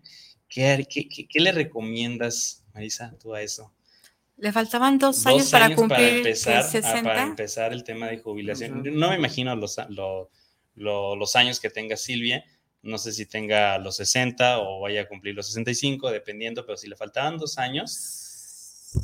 [0.47, 3.73] ¿Qué, qué, qué, le recomiendas, Marisa, tú a eso?
[4.37, 7.03] Le faltaban dos, años, para cumplir empezar, 60.
[7.03, 8.83] para empezar el tema de jubilación.
[8.93, 9.77] No me imagino los,
[10.75, 12.45] los años que tenga Silvia,
[12.83, 16.87] no sé si tenga los 60 o vaya a cumplir los 65, dependiendo, pero si
[16.87, 18.26] le faltaban dos años,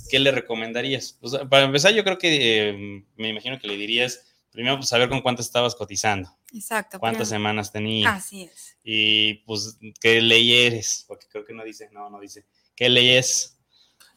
[0.10, 1.20] ¿qué le recomendarías?
[1.50, 4.22] para empezar, yo creo que eh, me imagino que le dirías,
[4.52, 6.30] primero, pues saber con cuántas estabas cotizando.
[6.54, 7.00] Exacto.
[7.00, 8.14] ¿Cuántas semanas tenías?
[8.14, 8.78] Así es.
[8.84, 11.06] Y pues, ¿qué ley eres?
[11.08, 12.46] Porque creo que no dice, no, no dice.
[12.76, 13.58] ¿Qué ley es?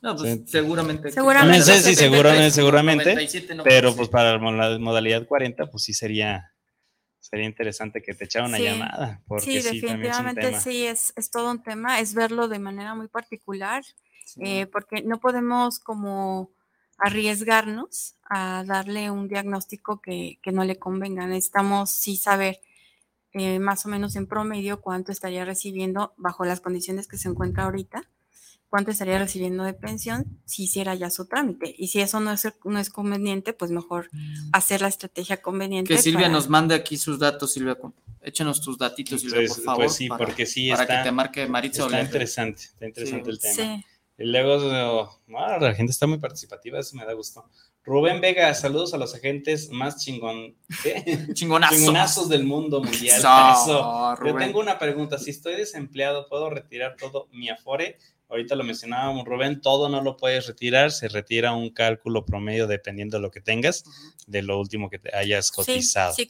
[0.03, 1.11] No, pues seguramente.
[1.11, 1.59] Seguramente.
[1.59, 3.29] No sé si seguramente, seguramente.
[3.65, 6.53] pero pues para la modalidad 40, pues sí sería
[7.19, 9.21] sería interesante que te echara una llamada.
[9.27, 13.83] Porque sí, definitivamente sí, es, es, todo un tema, es verlo de manera muy particular.
[14.39, 16.51] Eh, porque no podemos como
[16.99, 21.27] arriesgarnos a darle un diagnóstico que, no le convenga.
[21.27, 22.61] Necesitamos sí saber
[23.33, 27.65] eh, más o menos en promedio cuánto estaría recibiendo bajo las condiciones que se encuentra
[27.65, 28.09] ahorita,
[28.69, 31.75] cuánto estaría recibiendo de pensión si hiciera ya su trámite.
[31.77, 34.51] Y si eso no es, no es conveniente, pues mejor mm.
[34.53, 35.95] hacer la estrategia conveniente.
[35.95, 37.77] Que Silvia nos mande aquí sus datos, Silvia.
[38.23, 39.85] Échenos tus datitos, Silvia, por pues favor.
[39.85, 43.55] Pues sí, porque sí para que te marque Maritza Está interesante, está interesante el tema.
[43.55, 43.85] Sí.
[44.19, 47.45] Y luego, la gente está muy participativa, eso me da gusto.
[47.85, 50.57] Rubén Vega, saludos a los agentes más chingón,
[51.35, 51.79] Chingonazos.
[51.79, 53.19] chingonazos del mundo mundial.
[53.19, 54.17] Eso.
[54.25, 57.99] Yo tengo una pregunta, si estoy desempleado, ¿puedo retirar todo mi afore?
[58.29, 63.19] Ahorita lo mencionábamos, Rubén, todo no lo puedes retirar, se retira un cálculo promedio dependiendo
[63.19, 63.85] de lo que tengas,
[64.27, 66.13] de lo último que te hayas cotizado.
[66.13, 66.29] Sí,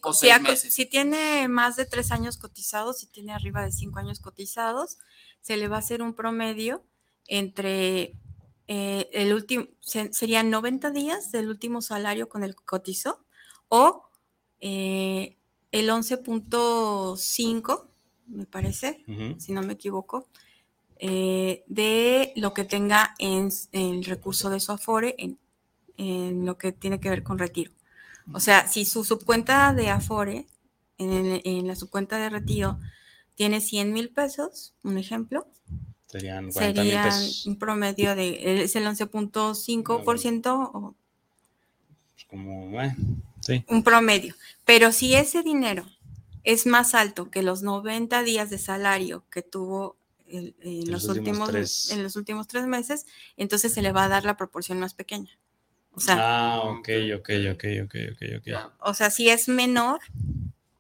[0.57, 4.99] si tiene más de tres años cotizados, si tiene arriba de cinco años cotizados,
[5.41, 6.85] se le va a hacer un promedio
[7.29, 8.17] entre
[8.69, 13.25] eh, el último, serían 90 días del último salario con el que cotizó
[13.69, 14.09] o
[14.61, 15.37] eh,
[15.71, 17.87] el 11.5,
[18.29, 19.05] me parece,
[19.39, 20.29] si no me equivoco,
[20.99, 25.39] eh, de lo que tenga en, el recurso de su Afore en,
[25.97, 27.73] en lo que tiene que ver con retiro.
[28.33, 30.47] O sea, si su subcuenta de Afore,
[30.99, 32.81] en, en la subcuenta de retiro,
[33.35, 35.47] tiene 100 mil pesos, un ejemplo,
[36.09, 37.47] Serían 40 mil serían pesos.
[37.47, 40.95] un promedio de, es el 11.5% o
[42.15, 42.95] Pues como, bueno,
[43.41, 43.65] sí.
[43.69, 44.35] un promedio.
[44.65, 45.85] Pero si ese dinero
[46.45, 49.97] es más alto que los 90 días de salario que tuvo
[50.29, 54.09] el- en, Los los últimos en los últimos tres meses, entonces se le va a
[54.09, 55.31] dar la proporción más pequeña.
[55.93, 58.45] O sea, Ah, ok, ok, ok, ok, ok, ok.
[58.47, 60.01] Ya, o sea, si es menor,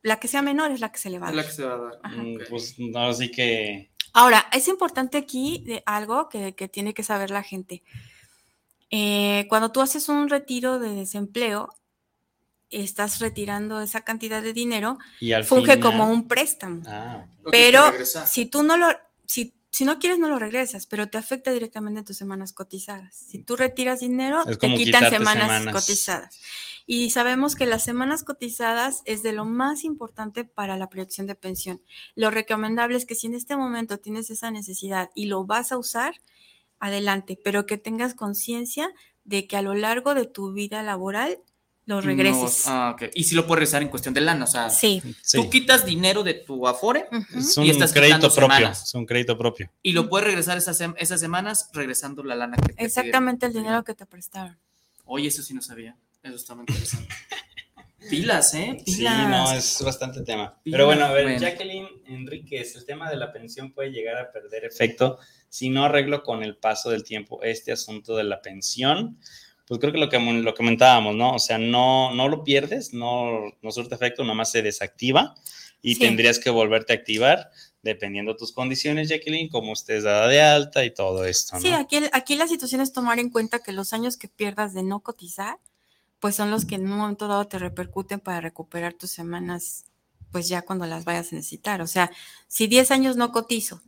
[0.02, 1.44] la que sea menor es la que se le va a es dar.
[1.44, 2.16] la que se va a dar.
[2.16, 2.38] Mm.
[2.48, 3.90] Pues no, sí que.
[4.16, 7.82] Ahora, es importante aquí de algo que, que tiene que saber la gente.
[8.90, 11.74] Eh, cuando tú haces un retiro de desempleo,
[12.70, 16.82] estás retirando esa cantidad de dinero, Y al funge final- como un préstamo.
[16.86, 17.82] Ah, Pero
[18.26, 18.86] si tú no lo,
[19.26, 23.14] si, si no quieres, no lo regresas, pero te afecta directamente tus semanas cotizadas.
[23.14, 25.72] Si tú retiras dinero, te quitan semanas.
[25.72, 26.40] cotizadas.
[26.86, 31.34] Y sabemos que las semanas cotizadas es de lo más importante para la proyección de
[31.34, 31.82] pensión.
[32.14, 35.78] Lo recomendable es que si en este momento tienes esa necesidad y lo vas a
[35.78, 36.14] usar,
[36.78, 38.92] adelante, pero que tengas conciencia
[39.24, 41.40] de que a lo largo de tu vida laboral
[41.86, 42.66] lo regreses.
[42.66, 43.10] No, ah, ok.
[43.14, 45.00] Y si lo puedes regresar en cuestión de lana, o sea, Sí.
[45.22, 45.38] sí.
[45.38, 47.06] tú quitas dinero de tu Afore.
[47.34, 48.42] Es Y un estás crédito propio.
[48.56, 48.82] semanas.
[48.84, 49.70] Es un crédito propio.
[49.82, 52.86] y lo puedes regresar esas, sem- esas semanas regresando la lana que te pidieron.
[52.86, 54.58] Exactamente el dinero que te prestaron.
[55.04, 55.96] Oye, eso sí no sabía.
[56.22, 57.08] Eso está muy interesante.
[58.10, 58.76] Pilas, ¿eh?
[58.86, 59.28] Sí, Pilas.
[59.28, 60.60] no, es bastante tema.
[60.62, 61.40] Pilas, Pero bueno, a ver, bueno.
[61.40, 65.18] Jacqueline Enríquez, el tema de la pensión puede llegar a perder efecto
[65.48, 69.18] si no arreglo con el paso del tiempo este asunto de la pensión.
[69.66, 71.34] Pues creo que lo que lo comentábamos, ¿no?
[71.34, 75.34] O sea, no, no lo pierdes, no, no surte efecto, nomás se desactiva
[75.82, 76.00] y Sí.
[76.00, 77.50] tendrías que volverte a activar
[77.82, 81.62] dependiendo de tus condiciones, Jacqueline, como estés dada de alta y todo esto, ¿no?
[81.62, 84.82] Sí, aquí, aquí la situación es tomar en cuenta que los años que pierdas de
[84.82, 85.58] no cotizar,
[86.18, 89.84] pues son los que en un momento dado te repercuten para recuperar tus semanas,
[90.32, 91.80] pues ya cuando las vayas a necesitar.
[91.80, 92.10] O sea,
[92.48, 93.82] si 10 años no cotizo,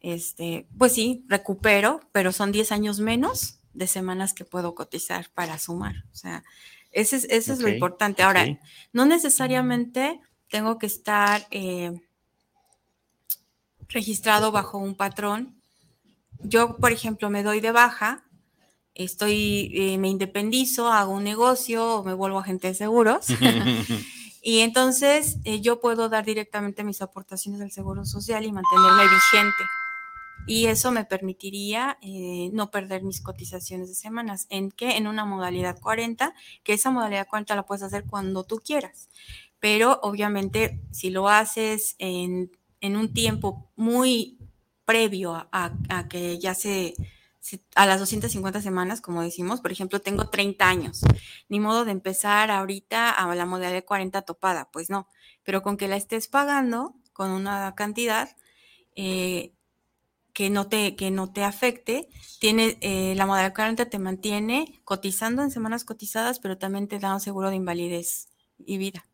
[0.00, 5.58] este, pues sí, recupero, pero son 10 años menos de semanas que puedo cotizar para
[5.58, 6.04] sumar.
[6.12, 6.44] O sea,
[6.92, 8.22] ese es, ese es lo importante.
[8.22, 8.58] Ahora,
[8.92, 11.92] no necesariamente tengo que estar eh,
[13.88, 15.60] registrado bajo un patrón.
[16.42, 18.24] Yo, por ejemplo, me doy de baja,
[18.94, 23.26] estoy, eh, me independizo, hago un negocio o me vuelvo agente de seguros.
[24.42, 29.64] y entonces eh, yo puedo dar directamente mis aportaciones al Seguro Social y mantenerme vigente.
[30.50, 34.46] Y eso me permitiría eh, no perder mis cotizaciones de semanas.
[34.50, 34.96] ¿En qué?
[34.96, 36.34] En una modalidad 40,
[36.64, 39.08] que esa modalidad 40 la puedes hacer cuando tú quieras.
[39.60, 44.38] Pero obviamente si lo haces en, en un tiempo muy
[44.84, 46.94] previo a, a- que ya se,
[47.38, 51.02] se- a las 250 semanas, como decimos, por ejemplo, tengo 30 años,
[51.48, 55.06] ni modo de empezar ahorita a la modalidad 40 topada, pues no,
[55.44, 58.30] pero con que la estés pagando con una cantidad
[58.96, 59.52] eh,
[60.32, 62.08] que, no te, que no te afecte,
[62.38, 67.14] tiene, eh, la modalidad 40 te mantiene cotizando en semanas cotizadas, pero también te da
[67.14, 68.28] un seguro de invalidez
[68.58, 69.06] y vida.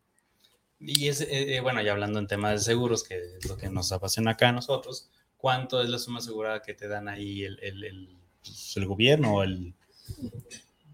[0.79, 3.69] Y es, eh, eh, bueno, ya hablando en temas de seguros, que es lo que
[3.69, 7.59] nos apasiona acá a nosotros, ¿cuánto es la suma asegurada que te dan ahí el,
[7.61, 9.73] el, el, pues, el gobierno o el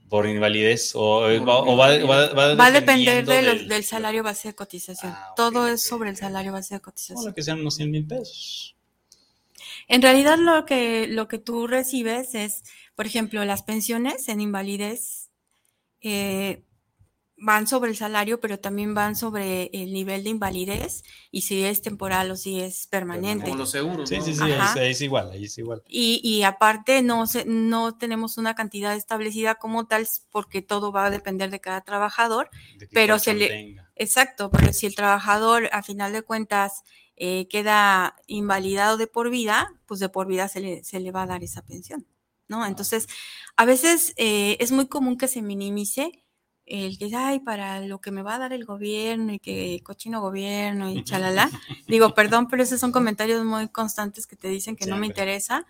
[0.10, 0.92] por invalidez?
[0.96, 4.50] ¿O, Por va, o va- va- va Va a depender de del- del salario base
[4.50, 5.12] de cotización.
[5.14, 7.34] Ah, Todo es sobre el salario base de Bueno, cotización.
[7.34, 8.76] que sean unos 100 mil pesos.
[9.88, 12.64] En realidad lo que, lo que tú recibes es,
[12.96, 15.30] por ejemplo, las pensiones en invalidez
[16.02, 16.64] eh,
[17.38, 21.82] van sobre el salario, pero también van sobre el nivel de invalidez y si es
[21.82, 23.46] temporal o si es permanente.
[23.46, 24.08] Como los seguros.
[24.08, 24.24] Sí, ¿no?
[24.26, 24.44] sí, sí,
[24.80, 25.82] ahí, es igual, ahí es igual.
[25.88, 31.06] Y, y aparte no, se- no tenemos una cantidad establecida como tal porque todo va
[31.08, 32.50] a depender de cada trabajador.
[32.78, 33.90] de Pero se le- tenga.
[33.96, 36.84] Exacto, pero si el trabajador a final de cuentas
[37.16, 41.24] eh, queda invalidado de por vida, pues de por vida se le, se le va
[41.24, 42.08] a dar esa pensión,
[42.48, 42.66] ¿no?
[42.66, 43.08] Entonces,
[43.56, 46.24] a veces eh, es muy común que se minimice
[46.66, 50.22] el que, ay, para lo que me va a dar el gobierno y que cochino
[50.22, 51.50] gobierno y chalala.
[51.88, 55.66] Digo, perdón, pero esos son comentarios muy constantes que te dicen que no me interesa.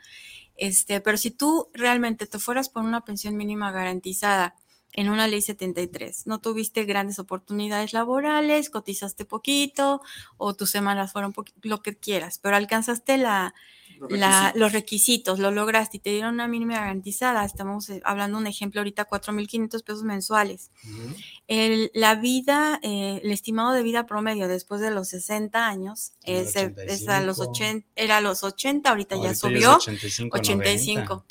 [0.55, 4.55] Este, pero si tú realmente te fueras por una pensión mínima garantizada
[4.93, 10.01] en una ley 73, no tuviste grandes oportunidades laborales, cotizaste poquito
[10.37, 11.33] o tus semanas fueron
[11.63, 13.55] lo que quieras, pero alcanzaste la,
[13.99, 14.59] Los la- requisitos.
[14.59, 17.43] los requisitos, lo lograste y te dieron una mínima garantizada.
[17.43, 20.69] Estamos eh, hablando un ejemplo ahorita, 4.500 pesos mensuales.
[20.83, 21.15] Ujú.
[21.47, 26.55] El- la vida, eh, el estimado de vida promedio después de los 60 años es,
[26.55, 27.51] eh, es a los 85.
[27.51, 31.25] 80, era los 80, ahorita, ya Ahorita es subió, 85, 85.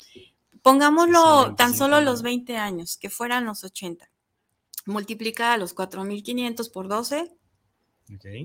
[0.63, 4.09] Pongámoslo tan solo los 20 años, que fueran los 80.
[4.85, 7.31] Multiplica los 4.500 por 12.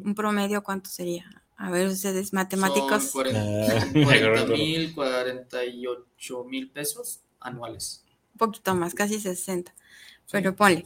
[0.04, 1.24] Un promedio, ¿cuánto sería?
[1.56, 3.10] A ver, ustedes matemáticos.
[3.10, 8.04] Son 40 mil, 48 mil pesos anuales.
[8.34, 9.74] Un poquito más, casi 60.
[10.30, 10.84] Pero ponle.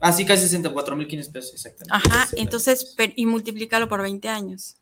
[0.00, 1.94] Ah, sí, casi 64 mil 500 pesos, exactamente.
[1.94, 4.76] Ajá, entonces, y multiplícalo por 20 años.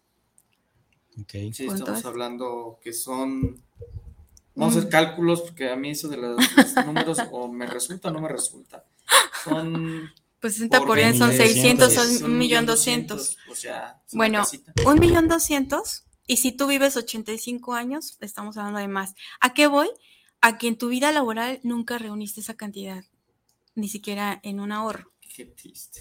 [1.20, 1.32] Ok.
[1.53, 3.62] Sí, estamos hablando que son.
[4.61, 4.92] Vamos a hacer mm.
[4.92, 6.36] cálculos, porque a mí eso de los,
[6.86, 8.84] números o me resulta o no me resulta.
[9.42, 10.12] Son.
[10.38, 13.38] Pues 60 por ahí son 600, son un millón doscientos.
[13.50, 14.42] O sea, bueno,
[14.86, 16.04] un millón doscientos.
[16.26, 19.14] Y si tú vives 85 años, estamos hablando de más.
[19.40, 19.88] ¿A qué voy?
[20.40, 23.04] A que en tu vida laboral nunca reuniste esa cantidad
[23.74, 25.11] ni siquiera en un ahorro.
[25.34, 26.00] Qué triste.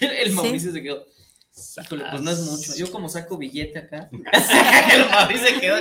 [0.00, 1.04] El, Mauricio se quedó.
[1.52, 2.74] Pues no es mucho.
[2.76, 4.08] Yo como saco billete acá.
[4.92, 5.76] el Mauricio se quedó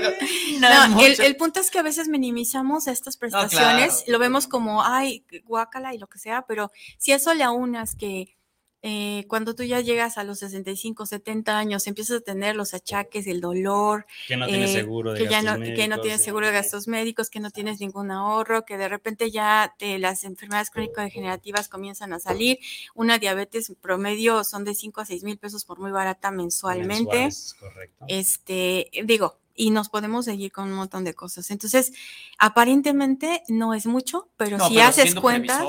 [0.59, 5.93] No, el, punto es que a veces minimizamos estas prestaciones, lo vemos como, ay, guácala
[5.93, 8.39] y lo que sea, pero si eso le aunas que
[8.82, 13.28] eh, cuando tú ya llegas a los 65, 70 años, empiezas a tener los achaques,
[13.28, 14.06] el dolor.
[14.28, 16.88] Que no tienes eh, seguro de que gastos no, Que no tienes seguro de gastos
[16.88, 22.20] médicos, que no tienes ningún ahorro, que de repente ya las enfermedades crónico-degenerativas comienzan a
[22.20, 22.60] salir.
[22.96, 27.30] Una diabetes promedio son de 5 a 6 mil pesos por muy barata mensualmente.
[27.60, 28.06] correcto.
[28.08, 31.52] Este, digo, y nos podemos seguir con un montón de cosas.
[31.52, 31.92] Entonces,
[32.38, 35.66] aparentemente no es mucho, pero si haces cuentas,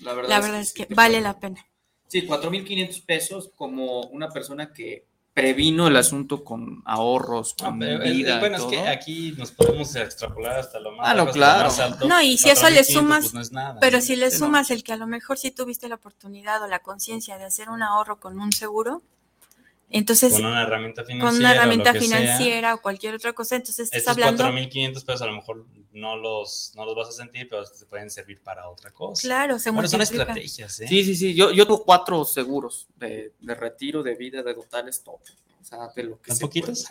[0.00, 1.64] la verdad, es que vale la pena.
[2.10, 8.40] Sí, 4.500 pesos como una persona que previno el asunto con ahorros, con vida.
[8.40, 11.70] bueno, es que aquí nos podemos extrapolar hasta lo más, ah, no, claro.
[11.80, 12.08] alto.
[12.08, 15.06] No, y si eso le sumas, pues pero si le sumas el que a lo
[15.06, 19.02] mejor si tuviste la oportunidad o la conciencia de hacer un ahorro con un seguro,
[19.90, 23.98] entonces, con una herramienta financiera, con una herramienta financiera o cualquier otra cosa, entonces estás
[23.98, 24.44] Estos hablando.
[24.44, 28.08] 4.500 pesos a lo mejor no los, no los vas a sentir, pero te pueden
[28.08, 29.20] servir para otra cosa.
[29.20, 30.80] Claro, se bueno, son estrategias.
[30.80, 30.88] ¿eh?
[30.88, 31.34] Sí, sí, sí.
[31.34, 35.18] Yo, yo tengo cuatro seguros de, de retiro, de vida, de totales, todo.
[35.60, 36.86] O sea, de lo que ¿Son poquitos?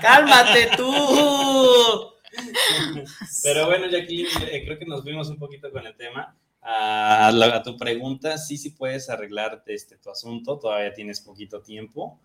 [0.00, 2.12] ¡Cálmate tú!
[3.42, 6.34] pero bueno, Jacqueline, eh, creo que nos vimos un poquito con el tema.
[6.62, 12.20] A, tu pregunta, sí, sí puedes arreglarte este, tu asunto, todavía tienes poquito tiempo.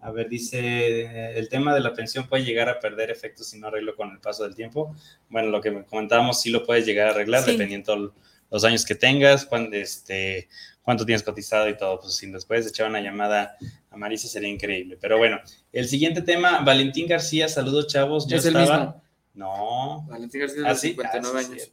[0.00, 3.68] A ver, dice, el tema de la pensión puede llegar a perder efectos si no
[3.68, 4.96] arreglo con el paso del tiempo.
[5.28, 8.12] Bueno, lo que comentábamos, sí lo puedes llegar a arreglar dependiendo
[8.50, 10.48] los años que tengas, cuando, este,
[10.82, 12.00] cuánto tienes cotizado y todo.
[12.00, 13.56] Pues si después echar una llamada
[13.90, 14.98] a Marisa sería increíble.
[15.00, 15.38] Pero bueno,
[15.72, 18.26] el siguiente tema, Valentín García, saludos chavos.
[18.26, 18.64] Yo ¿Es estaba...
[18.64, 19.02] el mismo?
[19.34, 20.04] No.
[20.08, 21.72] Valentín García de 59 ah, años.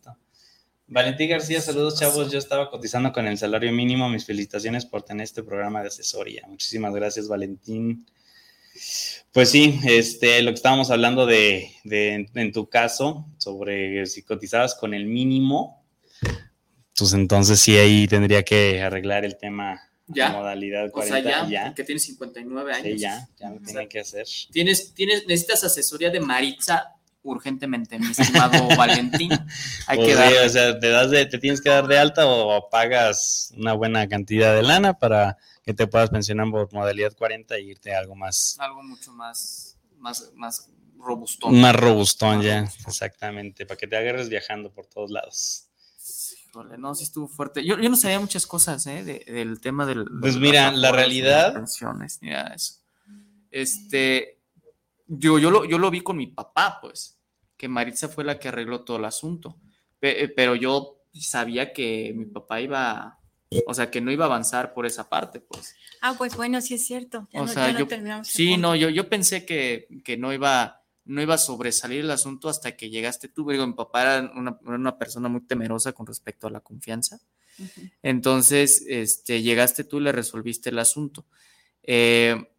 [0.91, 2.31] Valentín García, saludos chavos.
[2.31, 4.09] Yo estaba cotizando con el salario mínimo.
[4.09, 6.45] Mis felicitaciones por tener este programa de asesoría.
[6.47, 8.07] Muchísimas gracias, Valentín.
[9.31, 14.95] Pues sí, este, lo que estábamos hablando de, en tu caso, sobre si cotizabas con
[14.95, 15.85] el mínimo,
[16.97, 20.31] pues entonces sí ahí tendría que arreglar el tema ya.
[20.31, 21.19] modalidad 40.
[21.19, 22.83] O sea, ya, que tienes 59 años.
[22.83, 24.25] Sí, ya, ya lo que hacer.
[24.51, 29.31] ¿Tienes, tienes, necesitas asesoría de Maritza urgentemente, mi estimado Valentín.
[29.87, 30.33] Hay que dar...
[30.45, 34.07] o sea, ¿te, das de, te tienes que dar de alta o pagas una buena
[34.07, 35.37] cantidad de lana para
[35.69, 38.57] que te puedas pensionar por modalidad 40 e irte a algo más.
[38.59, 41.59] Algo mucho más, más, más robustón.
[41.59, 45.65] Más robustón, ya, exactamente, para que te agarres viajando por todos lados.
[46.47, 47.63] Híjole, no, sí estuvo fuerte.
[47.63, 49.03] Yo, yo no sabía muchas cosas, ¿eh?
[49.03, 50.05] del tema del.
[50.19, 51.53] Pues mira, la realidad.
[51.53, 52.77] Pensiones, mira eso.
[53.51, 54.38] Este,
[55.09, 57.19] yo, yo, lo, yo lo vi con mi papá, pues,
[57.57, 59.57] que Maritza fue la que arregló todo el asunto.
[60.01, 63.19] Eh, pero yo sabía que mi papá iba,
[63.65, 65.75] o sea, que no iba a avanzar por esa parte, pues.
[66.01, 67.27] Ah, pues bueno, sí es cierto.
[67.33, 67.87] o sea, yo,
[68.23, 72.49] sí, no, yo, yo pensé que, que, no iba no iba a sobresalir el asunto
[72.49, 73.49] hasta que llegaste tú.
[73.49, 77.19] Digo, mi papá era una, una persona muy temerosa con respecto a la confianza.
[78.03, 81.25] Entonces, este, llegaste tú y le resolviste el asunto.
[81.83, 82.51] Eh,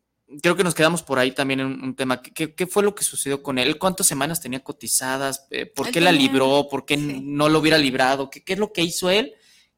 [0.43, 2.23] creo que nos quedamos por ahí también en un, tema.
[2.23, 3.79] ¿Qué, ¿Qué, fue lo que sucedió con él?
[3.79, 5.47] ¿Cuántas semanas tenía cotizadas?
[5.51, 6.69] Eh, ¿Por qué la libró?
[6.71, 8.31] ¿Por qué no lo hubiera librado?
[8.31, 9.35] ¿Qué, ¿Qué, es lo que hizo él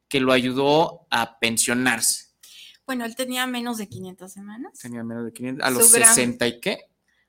[0.08, 2.26] que lo ayudó a pensionarse?
[2.86, 4.78] Bueno, él tenía menos de 500 semanas.
[4.78, 5.66] Tenía menos de 500.
[5.66, 6.78] ¿A los 60 y qué?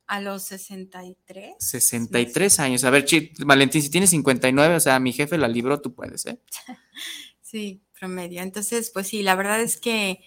[0.08, 1.56] A los 63.
[1.60, 2.84] 63 años.
[2.84, 3.06] A ver,
[3.46, 6.40] Valentín, si tienes 59, o sea, mi jefe la libró, tú puedes, ¿eh?
[7.42, 8.42] sí, promedio.
[8.42, 10.20] Entonces, pues sí, la verdad es que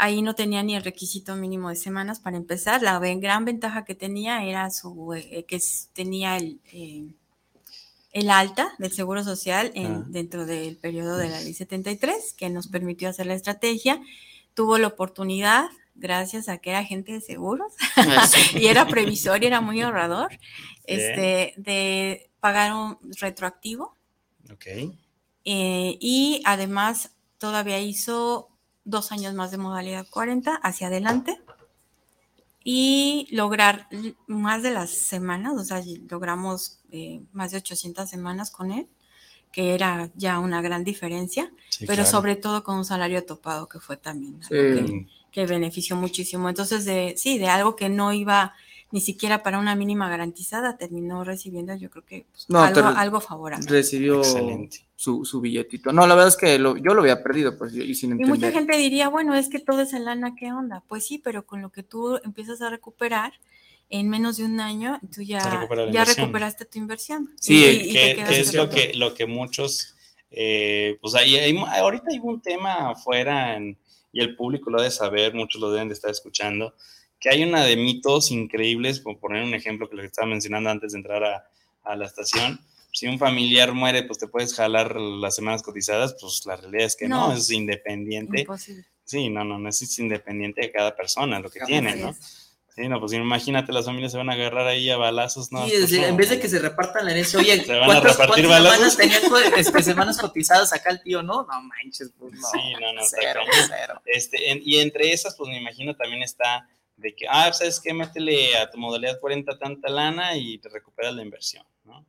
[0.00, 2.82] ahí no tenía ni el requisito mínimo de semanas para empezar.
[2.82, 5.60] La gran ventaja que tenía era su eh, que
[5.92, 7.06] tenía el, eh,
[8.12, 10.04] el alta del Seguro Social ah.
[10.08, 14.00] dentro del periodo de la Ley 73, que nos permitió hacer la estrategia.
[14.54, 19.46] Tuvo la oportunidad, gracias a que era agente de seguros ah, y era previsor y
[19.46, 20.30] era muy ahorrador,
[20.84, 23.96] este, de pagar un retroactivo
[24.52, 24.66] Ok.
[25.44, 28.49] Eh, y además todavía hizo
[28.90, 31.40] dos años más de modalidad 40 hacia adelante
[32.62, 33.88] y lograr
[34.26, 38.86] más de las semanas, o sea, logramos eh, más de 800 semanas con él,
[39.52, 42.10] que era ya una gran diferencia, Sí, pero claro.
[42.10, 44.48] sobre todo con un salario topado que fue también Sí.
[44.50, 46.48] que, que benefició muchísimo.
[46.48, 48.54] Entonces, de, sí, de algo que no iba
[48.92, 53.66] ni siquiera para una mínima garantizada, terminó recibiendo yo creo que pues, No, algo, favorable.
[53.68, 54.22] Recibió
[54.96, 55.92] su, su billetito.
[55.92, 58.28] No, la verdad es que lo- yo lo había perdido, pues, y sin Y entender.
[58.36, 60.82] mucha gente diría, bueno, es que todo es en lana, ¿qué onda?
[60.88, 63.32] Pues sí, pero con lo que tú empiezas a recuperar
[63.88, 67.30] en menos de un año, tú ya, recupera ya recuperaste tu inversión.
[67.40, 69.94] Sí, Y- y te que, es lo que, lo que muchos,
[70.30, 73.78] eh, pues ahí, hay- ahorita hay un tema afuera en-
[74.12, 76.74] y el público lo ha de saber, muchos lo deben de estar escuchando,
[77.20, 80.70] que hay una de mitos increíbles, por poner un ejemplo que lo que estaba mencionando
[80.70, 81.44] antes de entrar a,
[81.84, 82.58] a la estación.
[82.92, 86.96] Si un familiar muere, pues te puedes jalar las semanas cotizadas, pues la realidad es
[86.96, 87.34] que no, No.
[87.34, 88.40] es independiente.
[88.40, 88.84] Imposible.
[89.04, 92.10] Sí, no, no, no es independiente de cada persona, lo que tiene, ¿no?
[92.10, 92.46] es.
[92.74, 95.66] Sí, no, pues imagínate, las familias se van a agarrar ahí a balazos, ¿no?
[95.66, 96.42] Sí, pues, no, en vez de no.
[96.42, 98.92] que se repartan la herencia, oye, Se van a ¿cuántas, repartir balazos?
[98.94, 101.22] semanas tenía co- este, semanas cotizadas acá el tío?
[101.22, 102.48] No, no manches, pues no.
[102.48, 104.00] Sí, no, no, cero, cero.
[104.06, 106.68] Este, en- y entre esas, pues me imagino también está
[107.00, 107.92] de que, ah, ¿sabes qué?
[107.94, 112.04] Métele a tu modalidad 40 tanta lana y te recuperas la inversión, ¿no?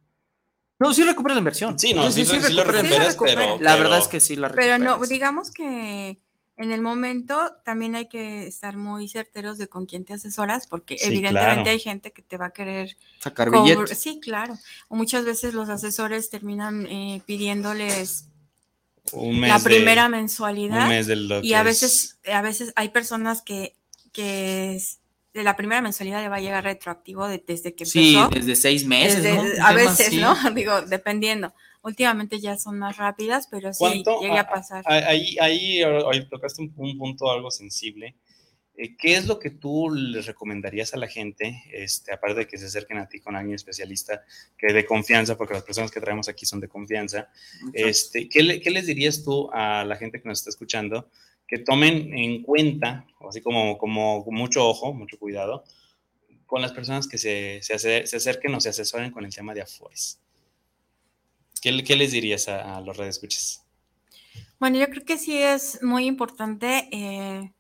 [0.79, 1.77] No, sí recupera la inversión.
[1.77, 2.81] Sí, no, sí, sí, sí lo recupera.
[2.81, 3.41] recuperas, Sí lo recupera.
[3.41, 3.59] pero...
[3.61, 4.99] La pero- verdad es que sí la Pero recuperas.
[4.99, 6.19] no, digamos que
[6.57, 10.97] en el momento también hay que estar muy certeros de con quién te asesoras, porque
[10.97, 11.69] Sí, evidentemente claro.
[11.71, 13.97] hay gente que te va a querer Sacar billetes.
[13.99, 14.57] Sí, claro.
[14.89, 18.27] O muchas veces los asesores terminan eh, pidiéndoles
[19.13, 22.41] Un mes la de- primera un mensualidad mes de lo y a es- veces, a
[22.41, 23.75] veces hay personas que,
[24.11, 24.99] que es-
[25.33, 28.29] de la primera mensualidad le va a llegar retroactivo de- desde que Sí, empezó.
[28.29, 29.41] desde seis meses, Desde- ¿no?
[29.43, 30.13] Un a veces.
[30.13, 30.35] ¿no?
[30.55, 31.53] Digo, dependiendo.
[31.83, 34.21] Últimamente ya son más rápidas, pero sí ¿Cuánto?
[34.21, 34.83] llegué a Ah, pasar.
[34.85, 38.15] ah, Ahí, ahí, ahí tocaste un, un punto algo sensible.
[38.75, 42.57] Eh, ¿Qué es lo que tú les recomendarías a la gente, este, aparte de que
[42.57, 44.23] se acerquen a ti con alguien especialista
[44.57, 47.29] que de confianza, porque las personas que traemos aquí son de confianza?
[47.73, 51.09] Este, ¿qué, le- qué les dirías tú a la gente que nos está escuchando
[51.51, 55.65] que tomen en cuenta, así como, como mucho ojo, mucho cuidado,
[56.45, 59.53] con las personas que se, se, ace- se acerquen o se asesoren con el tema
[59.53, 60.21] de Afores?
[61.61, 63.65] ¿Qué, qué les dirías a, los redescuchas?
[64.61, 67.51] Bueno, yo creo que sí es muy importante, eh,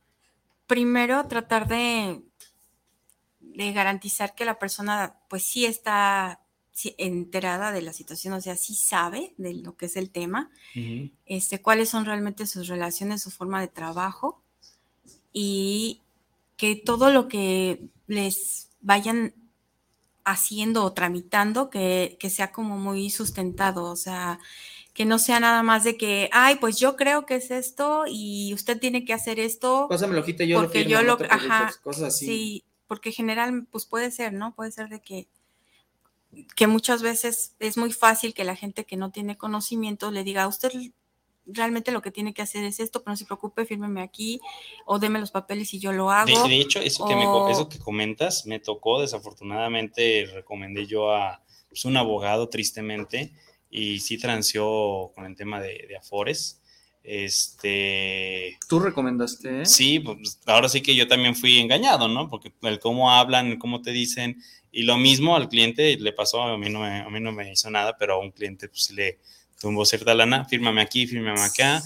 [0.67, 2.21] primero, tratar de,
[3.41, 6.39] de garantizar que la persona, pues sí está
[6.97, 10.49] enterada de la situación, o sea, sí sabe de lo que es el tema,
[11.25, 14.41] este, cuáles son realmente sus relaciones, su forma de trabajo
[15.33, 16.01] y
[16.57, 19.33] que todo lo que les vayan
[20.23, 24.39] haciendo o tramitando, que, que sea como muy sustentado, o sea,
[24.93, 28.53] que no sea nada más de que, ay, pues yo creo que es esto y
[28.53, 29.87] usted tiene que hacer esto.
[29.89, 32.25] Pásame lo quita, yo Porque lo firmo, yo no lo- preocupes, ajá, cosas así.
[32.25, 34.53] Sí, porque general, pues puede ser, ¿no?
[34.53, 35.27] Puede ser de que,
[36.55, 40.47] que muchas veces es muy fácil que la gente que no tiene conocimiento le diga,
[40.47, 40.71] usted
[41.45, 44.39] realmente lo que tiene que hacer es esto, pero no se preocupe, fírmeme aquí
[44.85, 46.47] o deme los papeles y yo lo hago.
[46.47, 51.85] de hecho, eso que, me eso que comentas me tocó, desafortunadamente recomendé yo a pues,
[51.85, 53.33] un abogado, tristemente,
[53.69, 56.60] y sí transió con el tema de, de Afores.
[57.03, 59.65] Este, Tú recomendaste, ¿eh?
[59.65, 62.29] sí, pues ahora sí que yo también fui engañado, ¿no?
[62.29, 64.41] Porque el cómo hablan, el cómo te dicen,
[64.71, 67.51] y lo mismo al cliente le pasó, a mí no me, a mí no me
[67.51, 69.19] hizo nada, pero a un cliente pues sí le
[69.59, 71.81] tumbó cierta lana, fírmame aquí, fírmame acá,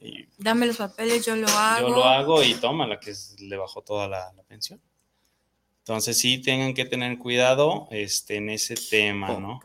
[0.00, 1.88] y Dame los papeles, yo lo hago.
[1.88, 4.80] yo lo hago y toma la que le bajó toda la, la pensión.
[5.80, 9.60] Entonces sí tengan que tener cuidado este, en ese tema, ¿no?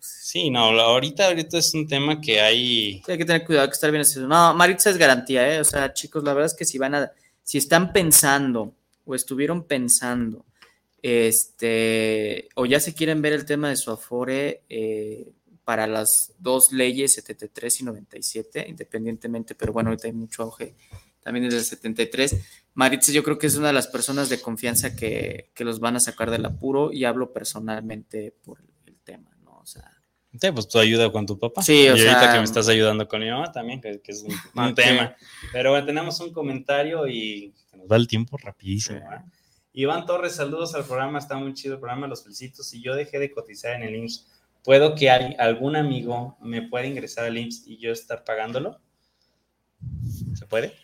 [0.00, 3.02] Sí, no, ahorita, ahorita es un tema que hay...
[3.04, 4.28] Sí, hay que tener cuidado, que estar bien asesorado.
[4.28, 5.60] No, Maritza es garantía, ¿eh?
[5.60, 8.74] O sea, chicos, la verdad es que si van a, si están pensando
[9.04, 10.44] o estuvieron pensando,
[11.02, 15.32] este, o ya se quieren ver el tema de su Afore eh,
[15.64, 20.74] para las dos leyes 73 y 97, independientemente, pero bueno, ahorita hay mucho auge
[21.22, 22.36] también desde el 73.
[22.74, 25.96] Maritza yo creo que es una de las personas de confianza que, que los van
[25.96, 29.58] a sacar del apuro y hablo personalmente por el, el tema, ¿no?
[29.58, 29.90] O sea,
[30.40, 31.60] Sí, pues tú ayuda con tu papá.
[31.60, 34.12] Sí, o y ahorita sea- que me estás ayudando con mi mamá también, que, que
[34.12, 34.30] es un,
[34.76, 35.16] tema.
[35.52, 39.00] Pero bueno, tenemos un comentario y nos va el tiempo rapidísimo.
[39.72, 42.62] Iván Torres, saludos al programa, está muy chido el programa, los felicito.
[42.62, 44.28] Si yo dejé de cotizar en el IMSS,
[44.62, 48.78] ¿puedo que hay- algún amigo me pueda ingresar al IMSS y yo estar pagándolo?
[50.34, 50.74] ¿Se puede?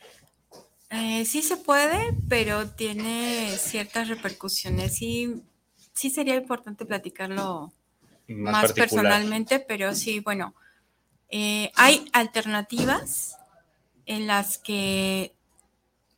[0.91, 4.97] Eh, sí se puede, pero tiene ciertas repercusiones.
[4.97, 5.43] Sí,
[5.93, 7.73] sí sería importante platicarlo
[8.29, 10.55] más, personalmente, pero sí, bueno,
[11.29, 13.37] Eh, hay alternativas
[14.05, 15.35] en las que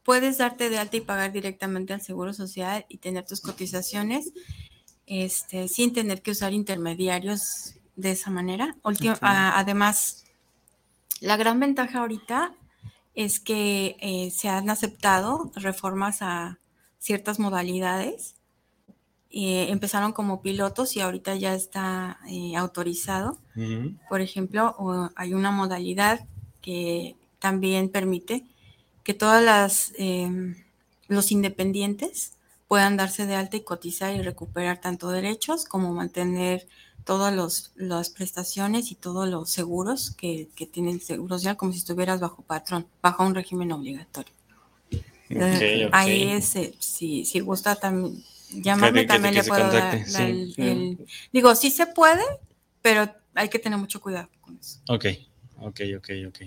[0.03, 4.33] puedes darte de alta y pagar directamente al Seguro Social y tener tus cotizaciones
[5.07, 8.77] este, sin tener que usar intermediarios de esa manera.
[8.83, 10.25] además,
[11.21, 12.55] la gran ventaja ahorita
[13.15, 16.59] es que eh, se han aceptado reformas a
[16.99, 18.37] ciertas modalidades.
[19.31, 23.39] Eh, empezaron como pilotos y ahorita ya está eh, autorizado.
[24.09, 26.21] Por ejemplo, hay una modalidad
[26.63, 28.45] que también permite
[29.03, 30.55] que todas las em,
[31.09, 32.35] los independientes
[32.69, 36.69] puedan darse de alta y cotizar y recuperar tanto derechos como mantener
[37.05, 41.79] todas las prestaciones y todos los seguros que, que tiene el Seguro Social como si
[41.79, 44.33] estuvieras bajo patrón, bajo un régimen obligatorio.
[45.31, 50.99] Eh, ahí es, eh, si, si gusta también, llamarme también le puedo dar el,
[51.33, 52.23] Digo, sí se puede,
[52.83, 54.81] pero hay que tener mucho cuidado con eso.
[54.89, 55.07] Ok,
[55.61, 56.41] ok, ok, ok.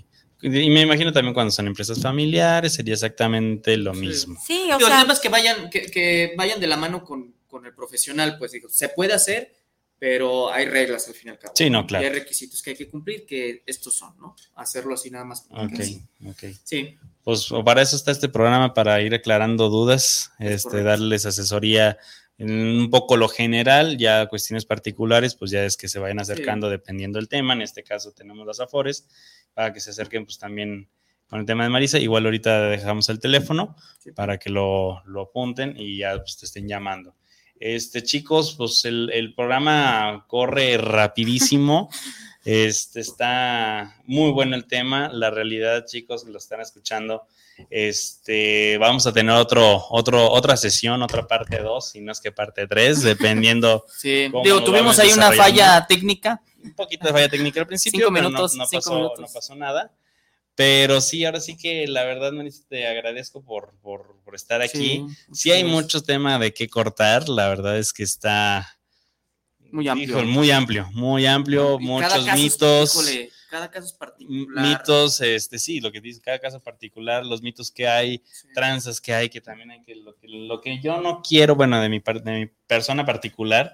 [0.44, 4.40] Y me imagino también cuando son empresas familiares sería exactamente lo mismo.
[4.44, 4.96] Sí, o sea.
[4.96, 8.38] El tema es que vayan, que, que vayan de la mano con, con, el profesional,
[8.40, 9.54] pues digo, se puede hacer,
[10.00, 11.54] pero hay reglas al fin y al cabo.
[11.56, 12.04] Sí, no, claro.
[12.04, 14.36] Y hay requisitos que hay que cumplir, que estos son, ¿no?
[14.56, 15.46] Hacerlo así nada más.
[15.52, 15.80] Ok,
[16.28, 16.44] ok.
[16.64, 16.98] Sí.
[17.24, 21.98] Pues para eso está este programa, para ir aclarando dudas, este, darles asesoría
[22.38, 26.70] en un poco lo general, ya cuestiones particulares, pues ya es que se vayan acercando
[26.70, 27.54] dependiendo del tema.
[27.54, 29.08] En este caso tenemos las afores,
[29.54, 30.90] para que se acerquen pues también
[31.28, 32.00] con el tema de Marisa.
[32.00, 33.76] Igual ahorita dejamos el teléfono
[34.16, 37.16] para que lo, lo apunten y ya pues, te estén llamando.
[37.62, 41.90] Este, chicos, pues el, programa corre rapidísimo.
[42.44, 45.10] Este está muy bueno el tema.
[45.14, 47.28] La realidad, chicos, lo están escuchando.
[47.70, 52.32] Este, vamos a tener otro, otro, otra sesión, otra parte 2, si no es que
[52.32, 53.86] parte 3, dependiendo.
[53.96, 56.42] Sí, digo, tuvimos ahí una falla técnica.
[56.64, 59.20] Un poquito de falla técnica al principio, cinco minutos, no, pasó, minutos.
[59.20, 59.92] no pasó nada.
[60.62, 62.32] Pero sí, ahora sí que la verdad,
[62.70, 65.04] te agradezco por, por, por estar aquí.
[65.32, 68.78] Sí, hay mucho tema de qué cortar, la verdad es que está
[69.72, 70.24] muy amplio.
[70.24, 73.10] muy amplio, muy amplio, muchos mitos.
[73.50, 74.68] cada caso es particular.
[74.68, 78.22] Mitos, este, sí, lo que dice, cada caso particular, los mitos que hay,
[78.54, 81.82] tranzas que hay, que también hay que lo, que, lo que yo no quiero, bueno,
[81.82, 83.74] de mi, de mi persona particular,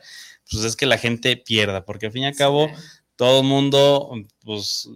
[0.49, 2.69] pues es que la gente pierda, porque al fin y al cabo,
[3.17, 4.09] todo el mundo,
[4.45, 4.87] pues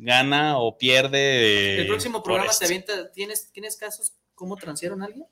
[0.00, 1.80] gana o pierde.
[1.80, 5.26] El próximo programa te avienta, ¿tienes, ¿tienes casos cómo transearon a alguien?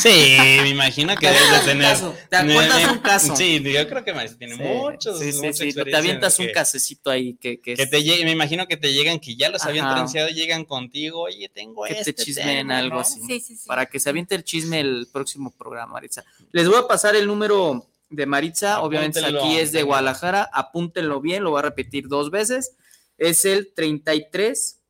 [0.00, 1.96] Sí, me imagino que debes de tener.
[2.28, 3.36] ¿Te acuerdas un caso?
[3.36, 5.20] Sí, yo creo que tiene muchos.
[5.20, 5.72] Sí, sí, sí.
[5.72, 7.60] Te avientas un casecito ahí que.
[7.60, 11.48] que, te me imagino que te llegan, que ya los habían transeado, llegan contigo, oye,
[11.48, 12.12] tengo que este.
[12.12, 13.20] te chismen algo así.
[13.20, 13.68] Sí, sí, sí.
[13.68, 16.24] Para que se aviente el chisme el próximo programa, Maritza.
[16.50, 21.44] Les voy a pasar el número de Maritza, obviamente aquí es de Guadalajara, apúntenlo bien,
[21.44, 22.72] lo voy a repetir dos veces
[23.18, 24.80] es el 33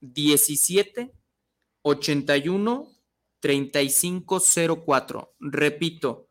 [0.00, 1.12] 17
[1.82, 2.96] 81
[3.40, 5.34] 3504.
[5.40, 6.28] Repito,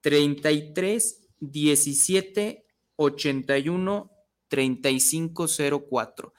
[0.00, 2.66] 33 17
[2.96, 4.10] 81
[4.48, 6.34] 3504.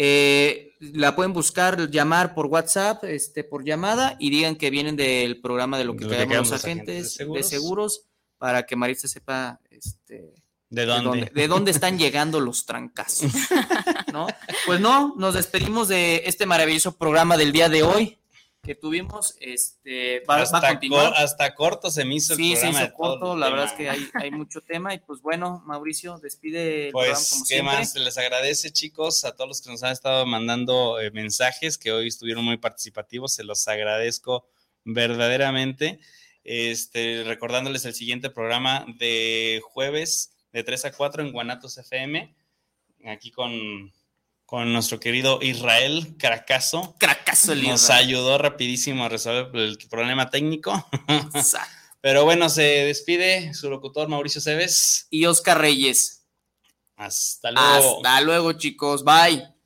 [0.00, 5.40] Eh, la pueden buscar, llamar por WhatsApp, este, por llamada y digan que vienen del
[5.40, 8.06] programa de lo que, de los agentes, de, seguros.
[8.36, 10.34] para que Marisa sepa este,
[10.70, 11.30] ¿De dónde?
[11.34, 13.32] ¿De dónde, están llegando los trancazos?
[14.12, 14.26] ¿No?
[14.66, 18.18] Pues no, nos despedimos de este maravilloso programa del día de hoy
[18.62, 19.34] que tuvimos.
[19.40, 21.14] Este, va, hasta, a continuar.
[21.16, 22.60] hasta corto se me hizo el programa.
[22.60, 24.92] Sí, se hizo corto, la verdad es que hay, hay, mucho tema.
[24.94, 27.94] Y pues bueno, Mauricio, despide el pues, programa como ¿qué más?
[27.94, 32.08] Les agradece, chicos, a todos los que nos han estado mandando eh, mensajes, que hoy
[32.08, 33.32] estuvieron muy participativos.
[33.32, 34.46] Se los agradezco
[34.84, 36.00] verdaderamente.
[36.44, 42.34] Este, recordándoles el siguiente programa de jueves de 3 a 4 en Guanatos FM,
[43.06, 43.92] aquí con,
[44.46, 46.16] con nuestro querido Israel.
[46.18, 46.96] Caracazo,
[47.52, 50.88] el Nos ayudó rapidísimo a resolver el problema técnico.
[52.00, 55.08] Pero bueno, se despide su locutor Mauricio Cebes.
[55.10, 56.24] Y Oscar Reyes.
[56.96, 57.96] Hasta luego.
[57.96, 59.04] Hasta luego, chicos.
[59.04, 59.57] Bye.